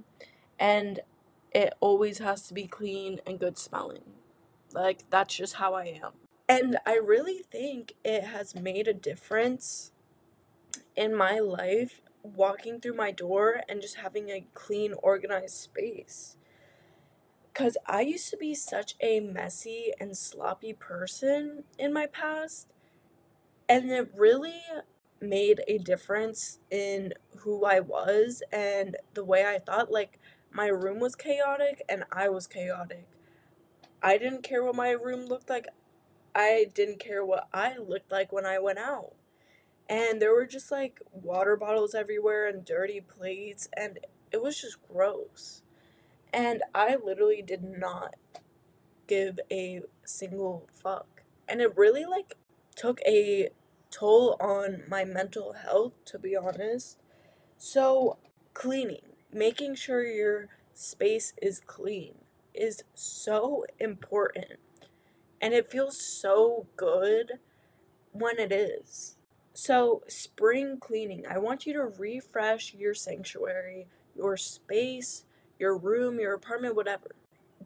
and 0.58 1.00
it 1.52 1.72
always 1.80 2.18
has 2.18 2.46
to 2.48 2.54
be 2.54 2.66
clean 2.66 3.20
and 3.26 3.38
good 3.40 3.56
smelling. 3.56 4.04
Like, 4.72 5.04
that's 5.10 5.34
just 5.36 5.54
how 5.54 5.74
I 5.74 6.00
am. 6.02 6.12
And 6.48 6.78
I 6.84 6.96
really 6.96 7.38
think 7.50 7.94
it 8.04 8.24
has 8.24 8.54
made 8.54 8.88
a 8.88 8.94
difference 8.94 9.92
in 10.96 11.14
my 11.14 11.38
life 11.38 12.00
walking 12.22 12.80
through 12.80 12.94
my 12.94 13.10
door 13.10 13.60
and 13.68 13.82
just 13.82 13.96
having 13.96 14.30
a 14.30 14.46
clean, 14.54 14.94
organized 15.02 15.56
space. 15.56 16.36
Because 17.52 17.76
I 17.86 18.00
used 18.00 18.30
to 18.30 18.36
be 18.36 18.54
such 18.54 18.96
a 19.00 19.20
messy 19.20 19.92
and 20.00 20.16
sloppy 20.16 20.72
person 20.72 21.64
in 21.78 21.92
my 21.92 22.06
past, 22.06 22.72
and 23.68 23.90
it 23.90 24.10
really 24.16 24.62
made 25.20 25.62
a 25.68 25.78
difference 25.78 26.58
in 26.70 27.14
who 27.38 27.64
I 27.64 27.80
was 27.80 28.42
and 28.52 28.96
the 29.14 29.24
way 29.24 29.46
I 29.46 29.58
thought. 29.58 29.90
Like, 29.90 30.18
my 30.50 30.66
room 30.66 31.00
was 31.00 31.14
chaotic 31.14 31.82
and 31.88 32.04
I 32.12 32.28
was 32.28 32.46
chaotic. 32.46 33.06
I 34.02 34.18
didn't 34.18 34.42
care 34.42 34.62
what 34.62 34.74
my 34.74 34.90
room 34.90 35.26
looked 35.26 35.48
like, 35.48 35.68
I 36.34 36.66
didn't 36.74 36.98
care 36.98 37.24
what 37.24 37.48
I 37.54 37.76
looked 37.78 38.10
like 38.10 38.32
when 38.32 38.44
I 38.44 38.58
went 38.58 38.78
out 38.78 39.14
and 39.88 40.20
there 40.20 40.34
were 40.34 40.46
just 40.46 40.70
like 40.70 41.00
water 41.12 41.56
bottles 41.56 41.94
everywhere 41.94 42.48
and 42.48 42.64
dirty 42.64 43.00
plates 43.00 43.68
and 43.76 43.98
it 44.32 44.42
was 44.42 44.60
just 44.60 44.78
gross. 44.88 45.62
And 46.32 46.62
i 46.74 46.96
literally 46.96 47.42
did 47.42 47.62
not 47.62 48.16
give 49.06 49.38
a 49.50 49.82
single 50.04 50.68
fuck. 50.72 51.22
And 51.48 51.60
it 51.60 51.76
really 51.76 52.04
like 52.04 52.34
took 52.74 53.00
a 53.06 53.50
toll 53.90 54.36
on 54.40 54.82
my 54.88 55.04
mental 55.04 55.52
health 55.52 55.92
to 56.06 56.18
be 56.18 56.36
honest. 56.36 56.98
So 57.58 58.18
cleaning 58.54 59.14
making 59.32 59.74
sure 59.74 60.04
your 60.04 60.48
space 60.72 61.34
is 61.42 61.60
clean 61.60 62.14
is 62.54 62.84
so 62.94 63.64
important. 63.78 64.58
And 65.40 65.52
it 65.52 65.70
feels 65.70 66.00
so 66.00 66.66
good 66.76 67.32
when 68.12 68.38
it 68.38 68.52
is 68.52 69.16
so, 69.56 70.02
spring 70.08 70.78
cleaning. 70.80 71.24
I 71.30 71.38
want 71.38 71.64
you 71.64 71.72
to 71.74 71.84
refresh 71.84 72.74
your 72.74 72.92
sanctuary, 72.92 73.86
your 74.16 74.36
space, 74.36 75.26
your 75.60 75.76
room, 75.78 76.18
your 76.18 76.34
apartment, 76.34 76.74
whatever. 76.74 77.14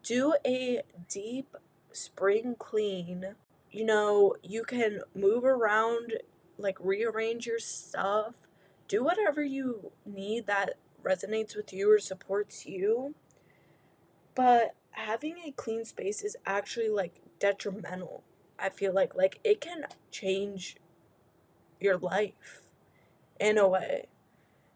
Do 0.03 0.35
a 0.45 0.83
deep 1.09 1.55
spring 1.91 2.55
clean. 2.59 3.33
You 3.71 3.85
know, 3.85 4.35
you 4.43 4.63
can 4.63 5.01
move 5.15 5.43
around, 5.43 6.13
like 6.59 6.77
rearrange 6.79 7.47
your 7.47 7.57
stuff. 7.57 8.35
Do 8.87 9.03
whatever 9.03 9.43
you 9.43 9.91
need 10.05 10.45
that 10.45 10.75
resonates 11.03 11.55
with 11.55 11.73
you 11.73 11.91
or 11.91 11.97
supports 11.97 12.67
you. 12.67 13.15
But 14.35 14.75
having 14.91 15.37
a 15.43 15.51
clean 15.51 15.85
space 15.85 16.23
is 16.23 16.37
actually 16.45 16.89
like 16.89 17.19
detrimental. 17.39 18.23
I 18.59 18.69
feel 18.69 18.93
like 18.93 19.15
like 19.15 19.39
it 19.43 19.59
can 19.59 19.85
change 20.11 20.75
your 21.79 21.97
life 21.97 22.61
in 23.39 23.57
a 23.57 23.67
way. 23.67 24.07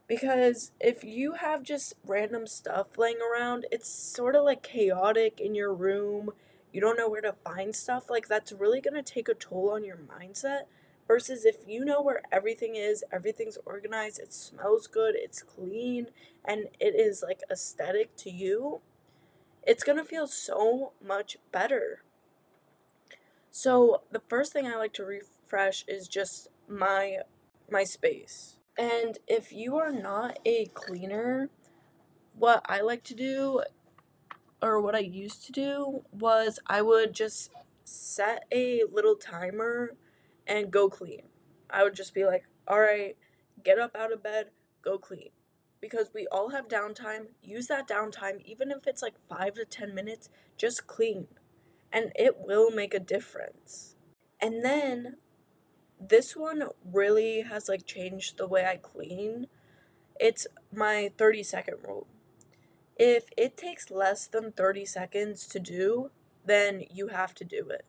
Because 0.07 0.71
if 0.79 1.03
you 1.03 1.33
have 1.33 1.63
just 1.63 1.93
random 2.05 2.45
stuff 2.45 2.97
laying 2.97 3.19
around, 3.21 3.65
it's 3.71 3.89
sort 3.89 4.35
of 4.35 4.43
like 4.43 4.61
chaotic 4.61 5.39
in 5.39 5.55
your 5.55 5.73
room. 5.73 6.31
You 6.71 6.81
don't 6.81 6.97
know 6.97 7.09
where 7.09 7.21
to 7.21 7.35
find 7.45 7.75
stuff. 7.75 8.09
Like, 8.09 8.27
that's 8.27 8.51
really 8.51 8.81
going 8.81 8.95
to 8.95 9.01
take 9.01 9.29
a 9.29 9.33
toll 9.33 9.71
on 9.71 9.85
your 9.85 9.97
mindset. 9.97 10.63
Versus 11.07 11.45
if 11.45 11.57
you 11.67 11.83
know 11.83 12.01
where 12.01 12.21
everything 12.31 12.75
is, 12.75 13.03
everything's 13.11 13.57
organized, 13.65 14.19
it 14.19 14.33
smells 14.33 14.87
good, 14.87 15.15
it's 15.17 15.43
clean, 15.43 16.07
and 16.45 16.69
it 16.79 16.95
is 16.95 17.21
like 17.21 17.41
aesthetic 17.51 18.15
to 18.17 18.29
you, 18.31 18.79
it's 19.63 19.83
going 19.83 19.97
to 19.97 20.05
feel 20.05 20.27
so 20.27 20.93
much 21.05 21.37
better. 21.51 22.03
So, 23.51 24.01
the 24.11 24.21
first 24.29 24.53
thing 24.53 24.65
I 24.65 24.77
like 24.77 24.93
to 24.93 25.03
refresh 25.03 25.83
is 25.87 26.07
just 26.07 26.47
my 26.67 27.19
my 27.69 27.83
space. 27.83 28.57
And 28.77 29.17
if 29.27 29.51
you 29.51 29.77
are 29.77 29.91
not 29.91 30.39
a 30.45 30.65
cleaner, 30.73 31.49
what 32.35 32.61
I 32.65 32.81
like 32.81 33.03
to 33.05 33.15
do 33.15 33.61
or 34.61 34.79
what 34.81 34.95
I 34.95 34.99
used 34.99 35.45
to 35.45 35.51
do 35.51 36.03
was 36.11 36.59
I 36.65 36.81
would 36.81 37.13
just 37.13 37.51
set 37.83 38.45
a 38.51 38.83
little 38.91 39.15
timer 39.15 39.95
and 40.47 40.71
go 40.71 40.89
clean. 40.89 41.23
I 41.69 41.83
would 41.83 41.95
just 41.95 42.13
be 42.13 42.25
like, 42.25 42.45
"All 42.67 42.79
right, 42.79 43.17
get 43.63 43.79
up 43.79 43.95
out 43.95 44.13
of 44.13 44.23
bed, 44.23 44.51
go 44.81 44.97
clean." 44.97 45.31
Because 45.81 46.13
we 46.13 46.27
all 46.27 46.49
have 46.49 46.67
downtime. 46.67 47.27
Use 47.41 47.67
that 47.67 47.87
downtime 47.87 48.41
even 48.45 48.71
if 48.71 48.87
it's 48.87 49.01
like 49.01 49.15
5 49.27 49.55
to 49.55 49.65
10 49.65 49.93
minutes, 49.93 50.29
just 50.57 50.87
clean. 50.87 51.27
And 51.91 52.11
it 52.15 52.37
will 52.39 52.71
make 52.71 52.93
a 52.93 52.99
difference. 52.99 53.95
And 54.41 54.63
then 54.63 55.17
this 56.09 56.35
one 56.35 56.63
really 56.91 57.41
has 57.41 57.69
like 57.69 57.85
changed 57.85 58.37
the 58.37 58.47
way 58.47 58.65
I 58.65 58.77
clean. 58.77 59.47
It's 60.19 60.47
my 60.71 61.11
30 61.17 61.43
second 61.43 61.77
rule. 61.85 62.07
If 62.95 63.25
it 63.37 63.57
takes 63.57 63.89
less 63.89 64.27
than 64.27 64.51
30 64.51 64.85
seconds 64.85 65.47
to 65.47 65.59
do, 65.59 66.11
then 66.45 66.83
you 66.91 67.07
have 67.07 67.33
to 67.35 67.43
do 67.43 67.69
it. 67.69 67.85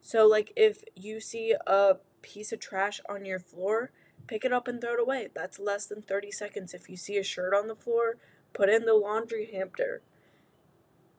So, 0.00 0.26
like, 0.26 0.52
if 0.54 0.84
you 0.94 1.20
see 1.20 1.54
a 1.66 1.96
piece 2.22 2.52
of 2.52 2.60
trash 2.60 3.00
on 3.08 3.24
your 3.24 3.38
floor, 3.38 3.90
pick 4.26 4.44
it 4.44 4.52
up 4.52 4.68
and 4.68 4.80
throw 4.80 4.94
it 4.94 5.00
away. 5.00 5.28
That's 5.34 5.58
less 5.58 5.86
than 5.86 6.02
30 6.02 6.30
seconds. 6.30 6.74
If 6.74 6.90
you 6.90 6.96
see 6.96 7.16
a 7.16 7.24
shirt 7.24 7.54
on 7.54 7.66
the 7.66 7.74
floor, 7.74 8.16
put 8.52 8.68
in 8.68 8.84
the 8.84 8.94
laundry 8.94 9.50
hamper. 9.52 10.02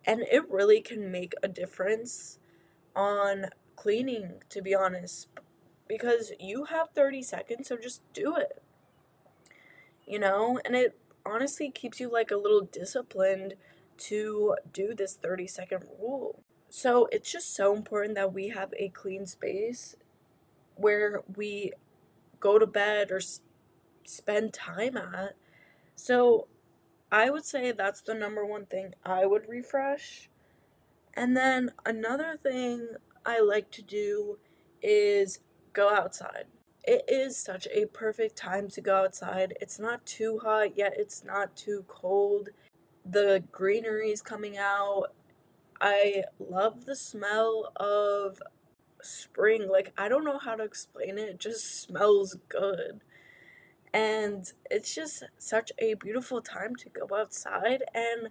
And 0.05 0.21
it 0.31 0.49
really 0.49 0.79
can 0.81 1.11
make 1.11 1.33
a 1.41 1.47
difference 1.47 2.39
on 2.95 3.47
cleaning, 3.75 4.43
to 4.49 4.61
be 4.61 4.75
honest 4.75 5.27
because 5.87 6.31
you 6.39 6.65
have 6.65 6.89
30 6.91 7.21
seconds, 7.23 7.67
so 7.67 7.77
just 7.77 8.01
do 8.13 8.35
it. 8.35 8.61
You 10.05 10.19
know, 10.19 10.59
and 10.65 10.75
it 10.75 10.97
honestly 11.25 11.69
keeps 11.69 11.99
you 11.99 12.11
like 12.11 12.31
a 12.31 12.37
little 12.37 12.61
disciplined 12.61 13.55
to 13.97 14.55
do 14.71 14.93
this 14.93 15.15
30 15.15 15.47
second 15.47 15.83
rule. 15.99 16.43
So 16.69 17.07
it's 17.11 17.31
just 17.31 17.55
so 17.55 17.75
important 17.75 18.15
that 18.15 18.33
we 18.33 18.49
have 18.49 18.73
a 18.77 18.89
clean 18.89 19.25
space 19.25 19.95
where 20.75 21.23
we 21.35 21.73
go 22.39 22.59
to 22.59 22.67
bed 22.67 23.11
or 23.11 23.17
s- 23.17 23.41
spend 24.05 24.53
time 24.53 24.97
at. 24.97 25.35
So 25.95 26.47
I 27.11 27.29
would 27.31 27.45
say 27.45 27.71
that's 27.71 28.01
the 28.01 28.15
number 28.15 28.45
one 28.45 28.65
thing 28.67 28.95
I 29.05 29.25
would 29.25 29.49
refresh. 29.49 30.29
And 31.13 31.35
then 31.35 31.71
another 31.85 32.37
thing 32.41 32.89
I 33.25 33.39
like 33.41 33.71
to 33.71 33.81
do 33.81 34.39
is 34.81 35.39
go 35.77 35.93
outside. 35.93 36.45
It 36.83 37.03
is 37.07 37.37
such 37.37 37.67
a 37.71 37.85
perfect 37.85 38.35
time 38.35 38.67
to 38.69 38.81
go 38.81 39.03
outside. 39.03 39.55
It's 39.61 39.77
not 39.77 40.05
too 40.05 40.39
hot, 40.43 40.75
yet 40.75 40.95
it's 40.97 41.23
not 41.23 41.55
too 41.55 41.85
cold. 41.87 42.49
The 43.05 43.43
greenery 43.51 44.09
is 44.09 44.21
coming 44.21 44.57
out. 44.57 45.13
I 45.79 46.23
love 46.39 46.85
the 46.85 46.95
smell 46.95 47.71
of 47.75 48.41
spring. 49.03 49.69
Like, 49.69 49.93
I 49.97 50.09
don't 50.09 50.25
know 50.25 50.39
how 50.39 50.55
to 50.55 50.63
explain 50.63 51.19
it, 51.19 51.29
it 51.29 51.39
just 51.39 51.81
smells 51.81 52.37
good. 52.49 53.01
And 53.93 54.51
it's 54.71 54.95
just 54.95 55.23
such 55.37 55.71
a 55.77 55.93
beautiful 55.93 56.41
time 56.41 56.75
to 56.77 56.89
go 56.89 57.07
outside. 57.15 57.83
And 57.93 58.29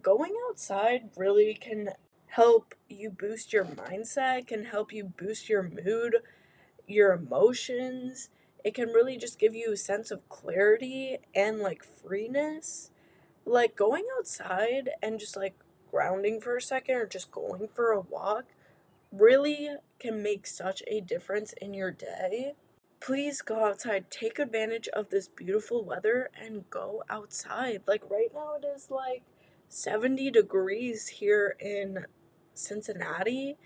going 0.00 0.34
outside 0.48 1.10
really 1.16 1.54
can 1.54 1.90
help 2.26 2.74
you 2.88 3.10
boost 3.10 3.52
your 3.52 3.64
mindset, 3.64 4.46
can 4.46 4.64
help 4.64 4.92
you 4.92 5.04
boost 5.04 5.48
your 5.48 5.62
mood, 5.62 6.16
your 6.86 7.12
emotions. 7.12 8.30
It 8.64 8.74
can 8.74 8.88
really 8.88 9.16
just 9.16 9.38
give 9.38 9.54
you 9.54 9.72
a 9.72 9.76
sense 9.76 10.10
of 10.10 10.28
clarity 10.28 11.18
and 11.34 11.60
like 11.60 11.84
freeness. 11.84 12.90
Like 13.44 13.76
going 13.76 14.04
outside 14.18 14.90
and 15.02 15.20
just 15.20 15.36
like 15.36 15.54
grounding 15.90 16.40
for 16.40 16.56
a 16.56 16.62
second 16.62 16.96
or 16.96 17.06
just 17.06 17.30
going 17.30 17.68
for 17.74 17.92
a 17.92 18.00
walk 18.00 18.44
really 19.12 19.70
can 19.98 20.22
make 20.22 20.46
such 20.46 20.82
a 20.86 21.00
difference 21.00 21.52
in 21.60 21.74
your 21.74 21.90
day. 21.90 22.52
Please 23.00 23.42
go 23.42 23.64
outside, 23.64 24.10
take 24.10 24.38
advantage 24.38 24.88
of 24.88 25.10
this 25.10 25.28
beautiful 25.28 25.84
weather 25.84 26.30
and 26.38 26.68
go 26.70 27.02
outside. 27.08 27.82
Like 27.86 28.02
right 28.10 28.30
now, 28.34 28.56
it 28.60 28.66
is 28.66 28.90
like 28.90 29.22
70 29.68 30.30
degrees 30.30 31.08
here 31.08 31.56
in 31.60 32.06
Cincinnati, 32.54 33.56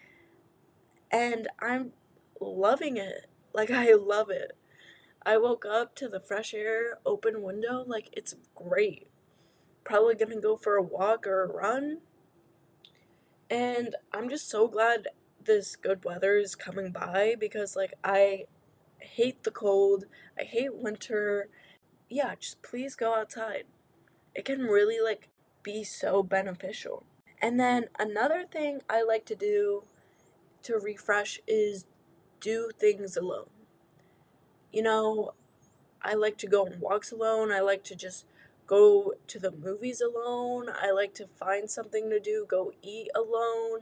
and 1.11 1.49
I'm 1.61 1.93
loving 2.40 2.96
it. 2.96 3.26
Like, 3.53 3.70
I 3.70 3.92
love 3.92 4.31
it. 4.31 4.53
I 5.24 5.37
woke 5.37 5.66
up 5.66 5.94
to 5.96 6.09
the 6.09 6.20
fresh 6.20 6.55
air, 6.55 6.98
open 7.05 7.42
window, 7.42 7.85
like, 7.87 8.09
it's 8.12 8.35
great. 8.55 9.09
Probably 9.85 10.14
gonna 10.14 10.40
go 10.40 10.57
for 10.57 10.76
a 10.76 10.83
walk 10.83 11.26
or 11.26 11.42
a 11.42 11.53
run. 11.53 11.98
And 13.50 13.96
I'm 14.12 14.29
just 14.29 14.48
so 14.48 14.68
glad 14.68 15.09
this 15.44 15.76
good 15.76 16.05
weather 16.05 16.37
is 16.37 16.55
coming 16.55 16.90
by 16.90 17.35
because, 17.38 17.76
like, 17.76 17.94
I 18.05 18.44
hate 18.98 19.42
the 19.42 19.50
cold, 19.50 20.05
I 20.38 20.44
hate 20.44 20.74
winter. 20.74 21.48
Yeah, 22.09 22.35
just 22.38 22.62
please 22.62 22.94
go 22.94 23.14
outside. 23.14 23.64
It 24.35 24.44
can 24.44 24.62
really, 24.62 25.00
like, 25.00 25.29
be 25.62 25.85
so 25.85 26.22
beneficial. 26.22 27.05
And 27.42 27.59
then 27.59 27.87
another 27.98 28.44
thing 28.44 28.81
I 28.88 29.03
like 29.03 29.24
to 29.26 29.35
do 29.35 29.85
to 30.62 30.76
refresh 30.76 31.40
is 31.46 31.87
do 32.40 32.70
things 32.79 33.16
alone. 33.16 33.50
You 34.72 34.83
know, 34.83 35.35
I 36.03 36.14
like 36.14 36.38
to 36.38 36.46
go 36.46 36.66
on 36.66 36.81
walks 36.81 37.12
alone. 37.12 37.53
I 37.53 37.61
like 37.61 37.85
to 37.85 37.94
just 37.94 38.26
go 38.66 39.14
to 39.26 39.38
the 39.38 39.50
movies 39.50 40.00
alone. 40.00 40.68
I 40.70 40.92
like 40.92 41.14
to 41.14 41.26
find 41.38 41.70
something 41.70 42.09
to 42.11 42.20
do, 42.20 42.46
go 42.48 42.72
eat 42.83 43.09
alone, 43.14 43.81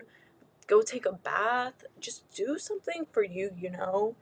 go 0.67 0.83
take 0.83 1.07
a 1.07 1.13
bath. 1.13 1.85
Just 2.01 2.29
do 2.35 2.59
something 2.59 3.07
for 3.13 3.23
you, 3.23 3.51
you 3.59 3.71
know? 3.71 4.17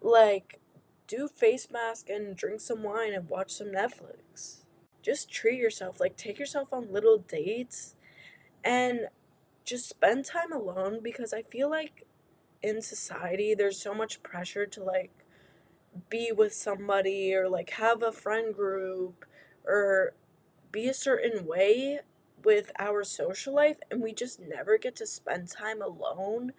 Like, 0.00 0.60
do 1.06 1.28
face 1.28 1.68
mask 1.70 2.08
and 2.08 2.36
drink 2.36 2.60
some 2.60 2.82
wine 2.82 3.12
and 3.12 3.28
watch 3.28 3.52
some 3.52 3.68
Netflix. 3.68 4.62
Just 5.02 5.30
treat 5.30 5.58
yourself. 5.58 6.00
Like, 6.00 6.16
take 6.16 6.38
yourself 6.38 6.72
on 6.72 6.92
little 6.92 7.18
dates 7.18 7.94
and 8.64 9.08
just 9.64 9.88
spend 9.88 10.24
time 10.24 10.52
alone 10.52 11.00
because 11.02 11.32
I 11.32 11.42
feel 11.42 11.70
like 11.70 12.06
in 12.62 12.82
society 12.82 13.54
there's 13.54 13.80
so 13.80 13.94
much 13.94 14.22
pressure 14.22 14.66
to 14.66 14.82
like 14.82 15.24
be 16.08 16.32
with 16.32 16.52
somebody 16.52 17.34
or 17.34 17.48
like 17.48 17.70
have 17.70 18.02
a 18.02 18.12
friend 18.12 18.54
group 18.54 19.24
or 19.64 20.14
be 20.70 20.88
a 20.88 20.94
certain 20.94 21.46
way 21.46 22.00
with 22.44 22.70
our 22.78 23.02
social 23.04 23.54
life 23.54 23.78
and 23.90 24.02
we 24.02 24.12
just 24.12 24.40
never 24.40 24.78
get 24.78 24.94
to 24.96 25.06
spend 25.06 25.48
time 25.48 25.82
alone 25.82 26.52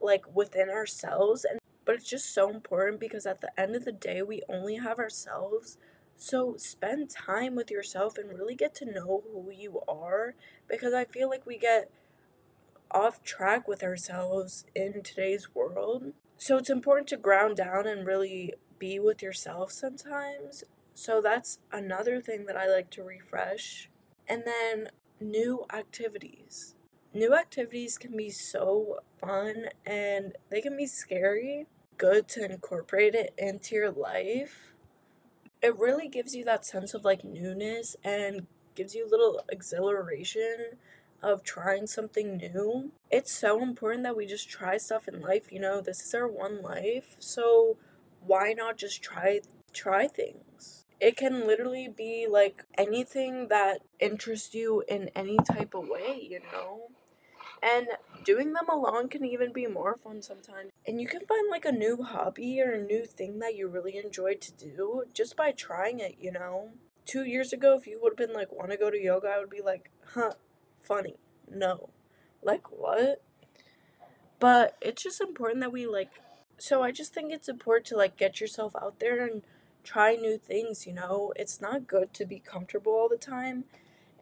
like 0.00 0.24
within 0.34 0.70
ourselves 0.70 1.44
and 1.44 1.58
but 1.88 1.94
it's 1.94 2.10
just 2.10 2.34
so 2.34 2.50
important 2.50 3.00
because 3.00 3.24
at 3.24 3.40
the 3.40 3.48
end 3.58 3.74
of 3.74 3.86
the 3.86 3.92
day 3.92 4.20
we 4.20 4.42
only 4.46 4.76
have 4.76 4.98
ourselves. 4.98 5.78
So 6.18 6.54
spend 6.58 7.08
time 7.08 7.54
with 7.54 7.70
yourself 7.70 8.18
and 8.18 8.38
really 8.38 8.54
get 8.54 8.74
to 8.74 8.84
know 8.84 9.22
who 9.32 9.50
you 9.50 9.80
are 9.88 10.34
because 10.68 10.92
I 10.92 11.06
feel 11.06 11.30
like 11.30 11.46
we 11.46 11.56
get 11.56 11.90
off 12.90 13.22
track 13.22 13.68
with 13.68 13.82
ourselves 13.82 14.64
in 14.74 15.02
today's 15.02 15.54
world. 15.54 16.12
So 16.36 16.56
it's 16.56 16.70
important 16.70 17.08
to 17.08 17.16
ground 17.16 17.56
down 17.56 17.86
and 17.86 18.06
really 18.06 18.54
be 18.78 18.98
with 18.98 19.22
yourself 19.22 19.72
sometimes. 19.72 20.64
So 20.94 21.20
that's 21.20 21.58
another 21.72 22.20
thing 22.20 22.46
that 22.46 22.56
I 22.56 22.68
like 22.68 22.90
to 22.90 23.02
refresh. 23.02 23.90
And 24.28 24.44
then 24.44 24.88
new 25.20 25.64
activities. 25.72 26.74
New 27.14 27.34
activities 27.34 27.98
can 27.98 28.16
be 28.16 28.30
so 28.30 28.98
fun 29.20 29.66
and 29.84 30.36
they 30.50 30.60
can 30.60 30.76
be 30.76 30.86
scary. 30.86 31.66
Good 31.96 32.28
to 32.28 32.44
incorporate 32.44 33.14
it 33.14 33.34
into 33.36 33.74
your 33.74 33.90
life. 33.90 34.74
It 35.60 35.76
really 35.76 36.08
gives 36.08 36.34
you 36.34 36.44
that 36.44 36.64
sense 36.64 36.94
of 36.94 37.04
like 37.04 37.24
newness 37.24 37.96
and 38.04 38.46
gives 38.76 38.94
you 38.94 39.06
a 39.06 39.10
little 39.10 39.42
exhilaration 39.48 40.78
of 41.22 41.42
trying 41.42 41.86
something 41.86 42.36
new. 42.36 42.92
It's 43.10 43.32
so 43.32 43.62
important 43.62 44.04
that 44.04 44.16
we 44.16 44.26
just 44.26 44.48
try 44.48 44.76
stuff 44.76 45.08
in 45.08 45.20
life, 45.20 45.50
you 45.50 45.60
know, 45.60 45.80
this 45.80 46.00
is 46.02 46.14
our 46.14 46.28
one 46.28 46.62
life. 46.62 47.16
So 47.18 47.76
why 48.20 48.52
not 48.52 48.76
just 48.76 49.02
try 49.02 49.40
try 49.72 50.06
things? 50.08 50.84
It 51.00 51.16
can 51.16 51.46
literally 51.46 51.88
be 51.88 52.26
like 52.28 52.64
anything 52.76 53.48
that 53.48 53.82
interests 54.00 54.54
you 54.54 54.82
in 54.88 55.10
any 55.14 55.36
type 55.44 55.74
of 55.74 55.88
way, 55.88 56.26
you 56.28 56.40
know? 56.52 56.90
And 57.62 57.88
doing 58.24 58.52
them 58.52 58.68
alone 58.68 59.08
can 59.08 59.24
even 59.24 59.52
be 59.52 59.66
more 59.66 59.96
fun 59.96 60.22
sometimes. 60.22 60.70
And 60.86 61.00
you 61.00 61.06
can 61.06 61.26
find 61.26 61.48
like 61.50 61.64
a 61.64 61.72
new 61.72 62.02
hobby 62.02 62.60
or 62.60 62.72
a 62.72 62.82
new 62.82 63.04
thing 63.04 63.38
that 63.40 63.56
you 63.56 63.68
really 63.68 63.96
enjoy 63.96 64.34
to 64.34 64.52
do 64.52 65.04
just 65.12 65.36
by 65.36 65.52
trying 65.52 66.00
it, 66.00 66.16
you 66.20 66.32
know? 66.32 66.70
Two 67.04 67.24
years 67.24 67.52
ago, 67.52 67.76
if 67.76 67.86
you 67.86 68.00
would 68.02 68.18
have 68.18 68.28
been 68.28 68.36
like, 68.36 68.52
want 68.52 68.70
to 68.70 68.76
go 68.76 68.90
to 68.90 69.00
yoga, 69.00 69.28
I 69.28 69.38
would 69.38 69.50
be 69.50 69.62
like, 69.62 69.90
huh, 70.14 70.32
funny. 70.88 71.16
No. 71.50 71.90
Like, 72.42 72.72
what? 72.72 73.22
But 74.40 74.76
it's 74.80 75.02
just 75.02 75.20
important 75.20 75.60
that 75.60 75.72
we 75.72 75.86
like. 75.86 76.10
So 76.56 76.82
I 76.82 76.90
just 76.90 77.14
think 77.14 77.32
it's 77.32 77.48
important 77.48 77.86
to 77.88 77.96
like 77.96 78.16
get 78.16 78.40
yourself 78.40 78.74
out 78.80 78.98
there 78.98 79.24
and 79.24 79.42
try 79.84 80.14
new 80.14 80.38
things, 80.38 80.86
you 80.86 80.92
know? 80.92 81.32
It's 81.36 81.60
not 81.60 81.86
good 81.86 82.12
to 82.14 82.24
be 82.26 82.40
comfortable 82.40 82.92
all 82.92 83.08
the 83.08 83.16
time. 83.16 83.64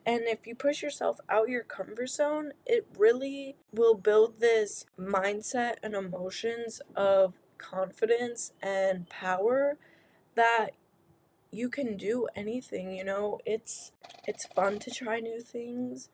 And 0.05 0.23
if 0.27 0.47
you 0.47 0.55
push 0.55 0.83
yourself 0.83 1.19
out 1.29 1.49
your 1.49 1.65
comfort 1.65 2.11
zone, 2.11 2.53
it 2.65 2.87
really 2.97 3.57
will 3.73 3.95
build 3.95 4.39
this 4.39 4.87
mindset 4.99 5.77
and 5.83 5.95
emotions 5.95 6.81
of 6.95 7.35
confidence 7.59 8.53
and 8.63 9.09
power 9.09 9.79
that 10.37 10.71
you 11.51 11.69
can 11.69 11.97
do 11.97 12.29
anything, 12.37 12.93
you 12.93 13.05
know? 13.05 13.41
It's 13.45 13.93
it's 14.27 14.47
fun 14.47 14.79
to 14.81 14.91
try 14.91 15.21
new 15.21 15.41
things 15.41 16.11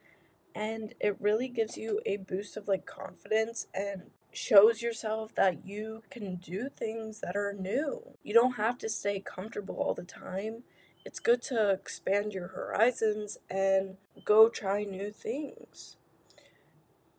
and 0.54 0.94
it 1.00 1.16
really 1.20 1.48
gives 1.48 1.76
you 1.76 2.00
a 2.04 2.18
boost 2.18 2.56
of 2.56 2.68
like 2.68 2.86
confidence 2.86 3.66
and 3.74 4.10
shows 4.32 4.80
yourself 4.82 5.34
that 5.34 5.66
you 5.66 6.02
can 6.10 6.36
do 6.36 6.68
things 6.68 7.20
that 7.20 7.36
are 7.36 7.52
new. 7.52 8.16
You 8.22 8.34
don't 8.34 8.56
have 8.56 8.78
to 8.78 8.88
stay 8.88 9.20
comfortable 9.20 9.76
all 9.76 9.94
the 9.94 10.04
time. 10.04 10.62
It's 11.04 11.20
good 11.20 11.42
to 11.42 11.70
expand 11.70 12.32
your 12.32 12.48
horizons 12.48 13.38
and 13.50 13.96
go 14.24 14.48
try 14.48 14.84
new 14.84 15.10
things. 15.10 15.96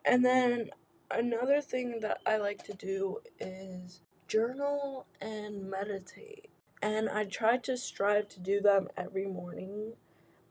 And 0.06 0.26
then 0.26 0.72
another 1.12 1.62
thing 1.62 2.00
that 2.02 2.20
I 2.26 2.38
like 2.38 2.64
to 2.66 2.74
do 2.74 3.20
is 3.40 4.02
journal 4.28 5.06
and 5.22 5.70
meditate. 5.70 6.50
And 6.82 7.10
I 7.10 7.26
try 7.26 7.58
to 7.58 7.78
strive 7.78 8.28
to 8.30 8.40
do 8.40 8.60
them 8.60 8.90
every 8.98 9.28
morning, 9.28 9.94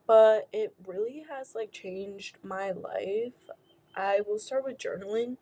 but 0.06 0.48
it 0.52 0.74
really 0.86 1.24
has 1.30 1.54
like 1.54 1.72
changed 1.72 2.36
my 2.42 2.70
life. 2.70 3.50
I 3.94 4.20
will 4.26 4.38
start 4.38 4.64
with 4.64 4.78
journaling. 4.78 5.36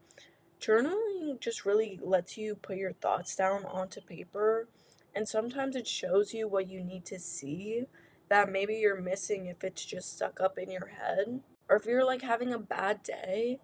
Journaling 0.61 1.41
just 1.41 1.65
really 1.65 1.99
lets 2.03 2.37
you 2.37 2.55
put 2.55 2.77
your 2.77 2.93
thoughts 2.93 3.35
down 3.35 3.65
onto 3.65 4.01
paper, 4.01 4.69
and 5.15 5.29
sometimes 5.29 5.77
it 5.77 5.87
shows 5.87 6.35
you 6.35 6.49
what 6.49 6.69
you 6.69 6.83
need 6.85 7.05
to 7.07 7.19
see 7.19 7.87
that 8.29 8.51
maybe 8.51 8.75
you're 8.75 9.01
missing 9.01 9.47
if 9.47 9.65
it's 9.65 9.85
just 9.85 10.15
stuck 10.17 10.41
up 10.41 10.57
in 10.57 10.71
your 10.71 10.87
head. 10.87 11.41
Or 11.69 11.77
if 11.77 11.85
you're 11.85 12.05
like 12.05 12.23
having 12.23 12.53
a 12.53 12.59
bad 12.59 13.03
day, 13.03 13.59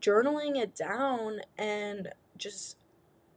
journaling 0.00 0.56
it 0.56 0.74
down 0.74 1.40
and 1.58 2.08
just 2.36 2.76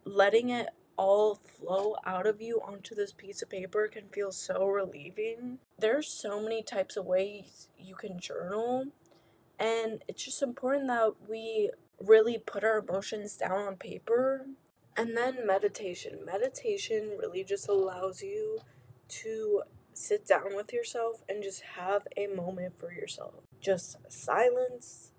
letting 0.05 0.49
it 0.49 0.69
all 0.97 1.35
flow 1.35 1.95
out 2.05 2.27
of 2.27 2.41
you 2.41 2.61
onto 2.61 2.95
this 2.95 3.11
piece 3.11 3.41
of 3.41 3.49
paper 3.49 3.87
can 3.87 4.07
feel 4.09 4.31
so 4.31 4.65
relieving. 4.65 5.59
There's 5.77 6.07
so 6.07 6.41
many 6.41 6.63
types 6.63 6.97
of 6.97 7.05
ways 7.05 7.69
you 7.77 7.95
can 7.95 8.19
journal, 8.19 8.85
and 9.59 10.03
it's 10.07 10.25
just 10.25 10.41
important 10.41 10.87
that 10.87 11.13
we 11.27 11.71
really 11.99 12.37
put 12.37 12.63
our 12.63 12.79
emotions 12.79 13.37
down 13.37 13.59
on 13.59 13.75
paper. 13.75 14.47
And 14.95 15.17
then 15.17 15.47
meditation. 15.47 16.19
Meditation 16.23 17.17
really 17.19 17.43
just 17.43 17.67
allows 17.67 18.21
you 18.21 18.59
to 19.07 19.63
sit 19.93 20.27
down 20.27 20.55
with 20.55 20.71
yourself 20.71 21.23
and 21.27 21.41
just 21.41 21.61
have 21.75 22.07
a 22.15 22.27
moment 22.27 22.79
for 22.79 22.91
yourself. 22.91 23.33
Just 23.59 23.97
silence 24.09 25.11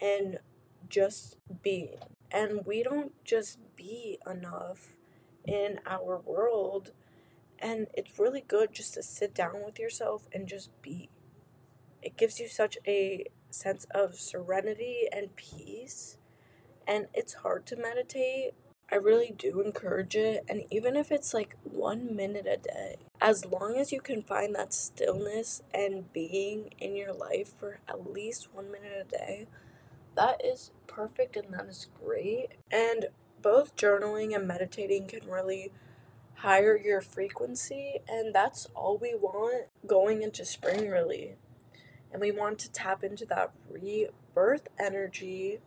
and 0.00 0.38
just 0.88 1.36
being. 1.62 1.96
And 2.30 2.66
we 2.66 2.82
don't 2.82 3.12
just 3.24 3.58
be 3.76 4.18
enough 4.30 4.96
in 5.46 5.80
our 5.86 6.20
world. 6.24 6.92
And 7.58 7.86
it's 7.94 8.18
really 8.18 8.44
good 8.46 8.72
just 8.72 8.94
to 8.94 9.02
sit 9.02 9.34
down 9.34 9.64
with 9.64 9.78
yourself 9.78 10.28
and 10.32 10.48
just 10.48 10.70
be. 10.82 11.08
It 12.02 12.16
gives 12.16 12.40
you 12.40 12.48
such 12.48 12.78
a 12.86 13.26
sense 13.50 13.86
of 13.94 14.16
serenity 14.16 15.08
and 15.12 15.36
peace. 15.36 16.18
And 16.86 17.06
it's 17.14 17.34
hard 17.34 17.66
to 17.66 17.76
meditate. 17.76 18.54
I 18.90 18.96
really 18.96 19.32
do 19.36 19.60
encourage 19.60 20.16
it. 20.16 20.44
And 20.48 20.64
even 20.70 20.96
if 20.96 21.10
it's 21.10 21.32
like 21.32 21.56
one 21.62 22.14
minute 22.14 22.46
a 22.46 22.58
day, 22.58 22.96
as 23.20 23.46
long 23.46 23.78
as 23.78 23.92
you 23.92 24.00
can 24.00 24.22
find 24.22 24.54
that 24.54 24.74
stillness 24.74 25.62
and 25.72 26.12
being 26.12 26.74
in 26.78 26.96
your 26.96 27.14
life 27.14 27.54
for 27.58 27.78
at 27.88 28.12
least 28.12 28.52
one 28.52 28.70
minute 28.70 29.06
a 29.06 29.10
day, 29.10 29.46
that 30.14 30.44
is 30.44 30.72
perfect 30.86 31.36
and 31.36 31.54
that 31.54 31.66
is 31.66 31.86
great. 32.04 32.48
And 32.70 33.06
both 33.42 33.76
journaling 33.76 34.34
and 34.34 34.46
meditating 34.46 35.08
can 35.08 35.28
really 35.28 35.72
higher 36.36 36.76
your 36.76 37.00
frequency, 37.00 38.00
and 38.08 38.34
that's 38.34 38.66
all 38.74 38.98
we 38.98 39.14
want 39.14 39.66
going 39.86 40.22
into 40.22 40.44
spring, 40.44 40.88
really. 40.88 41.36
And 42.12 42.20
we 42.20 42.30
want 42.30 42.58
to 42.60 42.72
tap 42.72 43.04
into 43.04 43.24
that 43.26 43.52
rebirth 43.70 44.68
energy. 44.78 45.60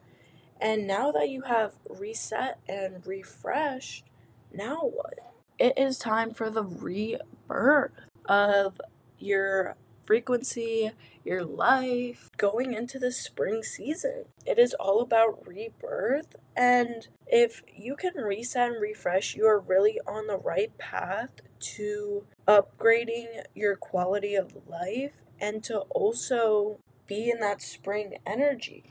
And 0.59 0.85
now 0.85 1.11
that 1.11 1.29
you 1.29 1.43
have 1.43 1.75
reset 1.89 2.59
and 2.67 3.05
refreshed, 3.05 4.05
now 4.53 4.77
what? 4.77 5.19
It 5.57 5.77
is 5.77 5.97
time 5.97 6.33
for 6.33 6.49
the 6.49 6.63
rebirth 6.63 7.91
of 8.25 8.79
your 9.17 9.75
frequency, 10.05 10.91
your 11.23 11.43
life 11.43 12.29
going 12.37 12.73
into 12.73 12.99
the 12.99 13.11
spring 13.11 13.63
season. 13.63 14.25
It 14.45 14.59
is 14.59 14.73
all 14.75 15.01
about 15.01 15.47
rebirth. 15.47 16.35
And 16.55 17.07
if 17.27 17.63
you 17.75 17.95
can 17.95 18.13
reset 18.15 18.71
and 18.71 18.81
refresh, 18.81 19.35
you 19.35 19.45
are 19.47 19.59
really 19.59 19.99
on 20.07 20.27
the 20.27 20.37
right 20.37 20.75
path 20.77 21.31
to 21.59 22.25
upgrading 22.47 23.43
your 23.53 23.75
quality 23.75 24.35
of 24.35 24.55
life 24.67 25.23
and 25.39 25.63
to 25.63 25.79
also 25.89 26.79
be 27.07 27.29
in 27.29 27.39
that 27.39 27.61
spring 27.61 28.17
energy. 28.25 28.83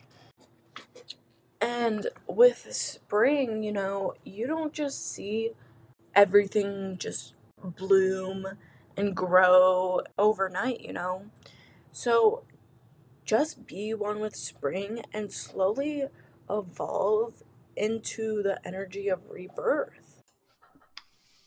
And 1.61 2.09
with 2.27 2.67
spring, 2.73 3.63
you 3.63 3.73
know, 3.73 4.15
you 4.25 4.47
don't 4.47 4.73
just 4.73 5.11
see 5.11 5.53
everything 6.15 6.97
just 6.99 7.35
bloom 7.63 8.47
and 8.97 9.15
grow 9.15 10.01
overnight, 10.19 10.81
you 10.81 10.93
know? 10.93 11.27
So 11.93 12.45
just 13.25 13.67
be 13.67 13.95
one 13.95 14.21
with 14.21 14.37
spring 14.37 15.03
and 15.13 15.33
slowly 15.33 16.05
evolve 16.51 17.43
into 17.77 18.43
the 18.43 18.59
energy 18.67 19.09
of 19.09 19.21
rebirth. 19.29 20.23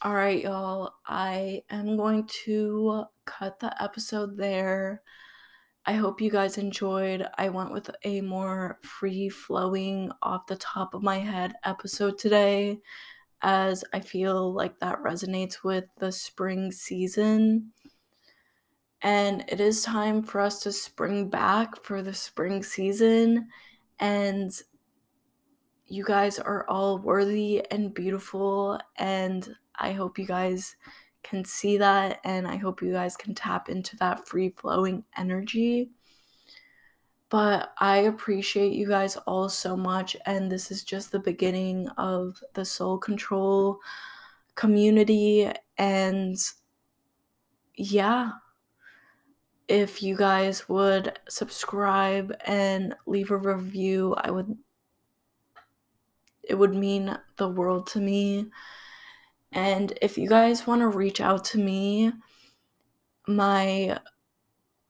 All 0.02 0.14
right, 0.14 0.44
y'all. 0.44 0.94
I 1.06 1.64
am 1.70 1.98
going 1.98 2.28
to 2.46 3.06
cut 3.26 3.60
the 3.60 3.82
episode 3.82 4.38
there. 4.38 5.02
I 5.86 5.94
hope 5.94 6.22
you 6.22 6.30
guys 6.30 6.58
enjoyed. 6.58 7.26
I 7.38 7.50
went 7.50 7.72
with 7.72 7.90
a 8.04 8.22
more 8.22 8.78
free 8.82 9.30
flowing, 9.30 10.12
off 10.22 10.48
the 10.48 10.58
top 10.58 10.94
of 10.94 11.02
my 11.02 11.20
head 11.20 11.54
episode 11.64 12.18
today 12.18 12.80
as 13.41 13.84
I 13.93 14.00
feel 14.00 14.54
like 14.54 14.80
that 14.80 15.02
resonates 15.04 15.63
with 15.63 15.86
the 15.97 16.12
spring 16.12 16.71
season. 16.71 17.71
And 19.02 19.45
it 19.47 19.60
is 19.60 19.84
time 19.84 20.23
for 20.23 20.41
us 20.41 20.62
to 20.63 20.71
spring 20.71 21.30
back 21.30 21.84
for 21.84 22.02
the 22.02 22.13
spring 22.13 22.63
season. 22.63 23.50
And 24.00 24.52
you 25.86 26.04
guys 26.04 26.39
are 26.39 26.67
all 26.67 26.97
worthy 26.97 27.63
and 27.71 27.93
beautiful. 27.93 28.80
And 28.97 29.56
I 29.76 29.91
hope 29.91 30.17
you 30.17 30.26
guys 30.26 30.76
can 31.23 31.45
see 31.45 31.78
that. 31.78 32.19
And 32.23 32.47
I 32.47 32.56
hope 32.56 32.82
you 32.82 32.91
guys 32.91 33.15
can 33.15 33.36
tap 33.36 33.69
into 33.69 33.95
that 33.97 34.28
free 34.28 34.50
flowing 34.50 35.04
energy. 35.15 35.91
But 37.30 37.74
I 37.80 37.98
appreciate 37.98 38.74
you 38.74 38.88
guys 38.88 39.18
all 39.28 39.50
so 39.50 39.76
much. 39.76 40.16
And 40.26 40.52
this 40.52 40.72
is 40.72 40.84
just 40.84 41.12
the 41.12 41.20
beginning 41.20 41.90
of 41.98 42.42
the 42.54 42.63
soul 42.63 42.98
control 42.98 43.80
community. 44.56 45.52
And 45.78 46.38
yeah, 47.76 48.32
if 49.68 50.02
you 50.02 50.16
guys 50.16 50.70
would 50.70 51.20
subscribe 51.28 52.34
and 52.46 52.96
leave 53.06 53.32
a 53.32 53.38
review, 53.38 54.16
I 54.18 54.32
would, 54.32 54.58
it 56.44 56.56
would 56.56 56.74
mean 56.74 57.18
the 57.36 57.50
world 57.50 57.88
to 57.88 58.00
me. 58.00 58.48
And 59.52 59.98
if 60.02 60.18
you 60.18 60.30
guys 60.30 60.66
want 60.66 60.82
to 60.82 60.88
reach 60.88 61.20
out 61.20 61.44
to 61.46 61.58
me, 61.58 62.13
my 63.28 64.00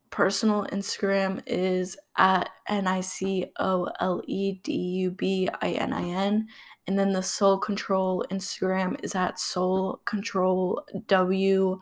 personal 0.09 0.65
Instagram 0.71 1.41
is 1.45 1.97
at 2.17 2.49
N 2.67 2.87
I 2.87 3.01
C 3.01 3.45
O 3.59 3.89
L 3.99 4.21
E 4.25 4.53
D 4.63 4.73
U 4.73 5.11
B 5.11 5.49
I 5.61 5.71
N 5.71 5.93
I 5.93 6.03
N. 6.03 6.47
And 6.87 6.97
then 6.97 7.11
the 7.11 7.23
Soul 7.23 7.57
Control 7.57 8.25
Instagram 8.31 9.03
is 9.03 9.15
at 9.15 9.39
Soul 9.39 10.01
Control 10.05 10.83
W 11.07 11.79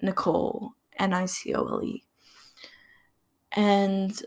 Nicole 0.00 0.72
N 0.98 1.12
I 1.12 1.26
C 1.26 1.54
O 1.54 1.66
L 1.66 1.82
E. 1.84 2.04
And 3.52 4.20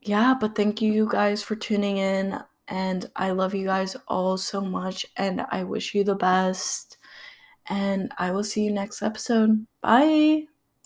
yeah, 0.00 0.34
but 0.38 0.54
thank 0.54 0.80
you 0.80 1.08
guys 1.10 1.42
for 1.42 1.56
tuning 1.56 1.96
in. 1.98 2.38
And 2.68 3.10
I 3.16 3.32
love 3.32 3.54
you 3.54 3.66
guys 3.66 3.96
all 4.08 4.36
so 4.36 4.60
much. 4.60 5.04
And 5.16 5.44
I 5.50 5.64
wish 5.64 5.94
you 5.94 6.04
the 6.04 6.14
best. 6.14 6.98
And 7.66 8.12
I 8.18 8.30
will 8.30 8.44
see 8.44 8.64
you 8.64 8.72
next 8.72 9.02
episode. 9.02 9.66
Bye. 9.80 10.53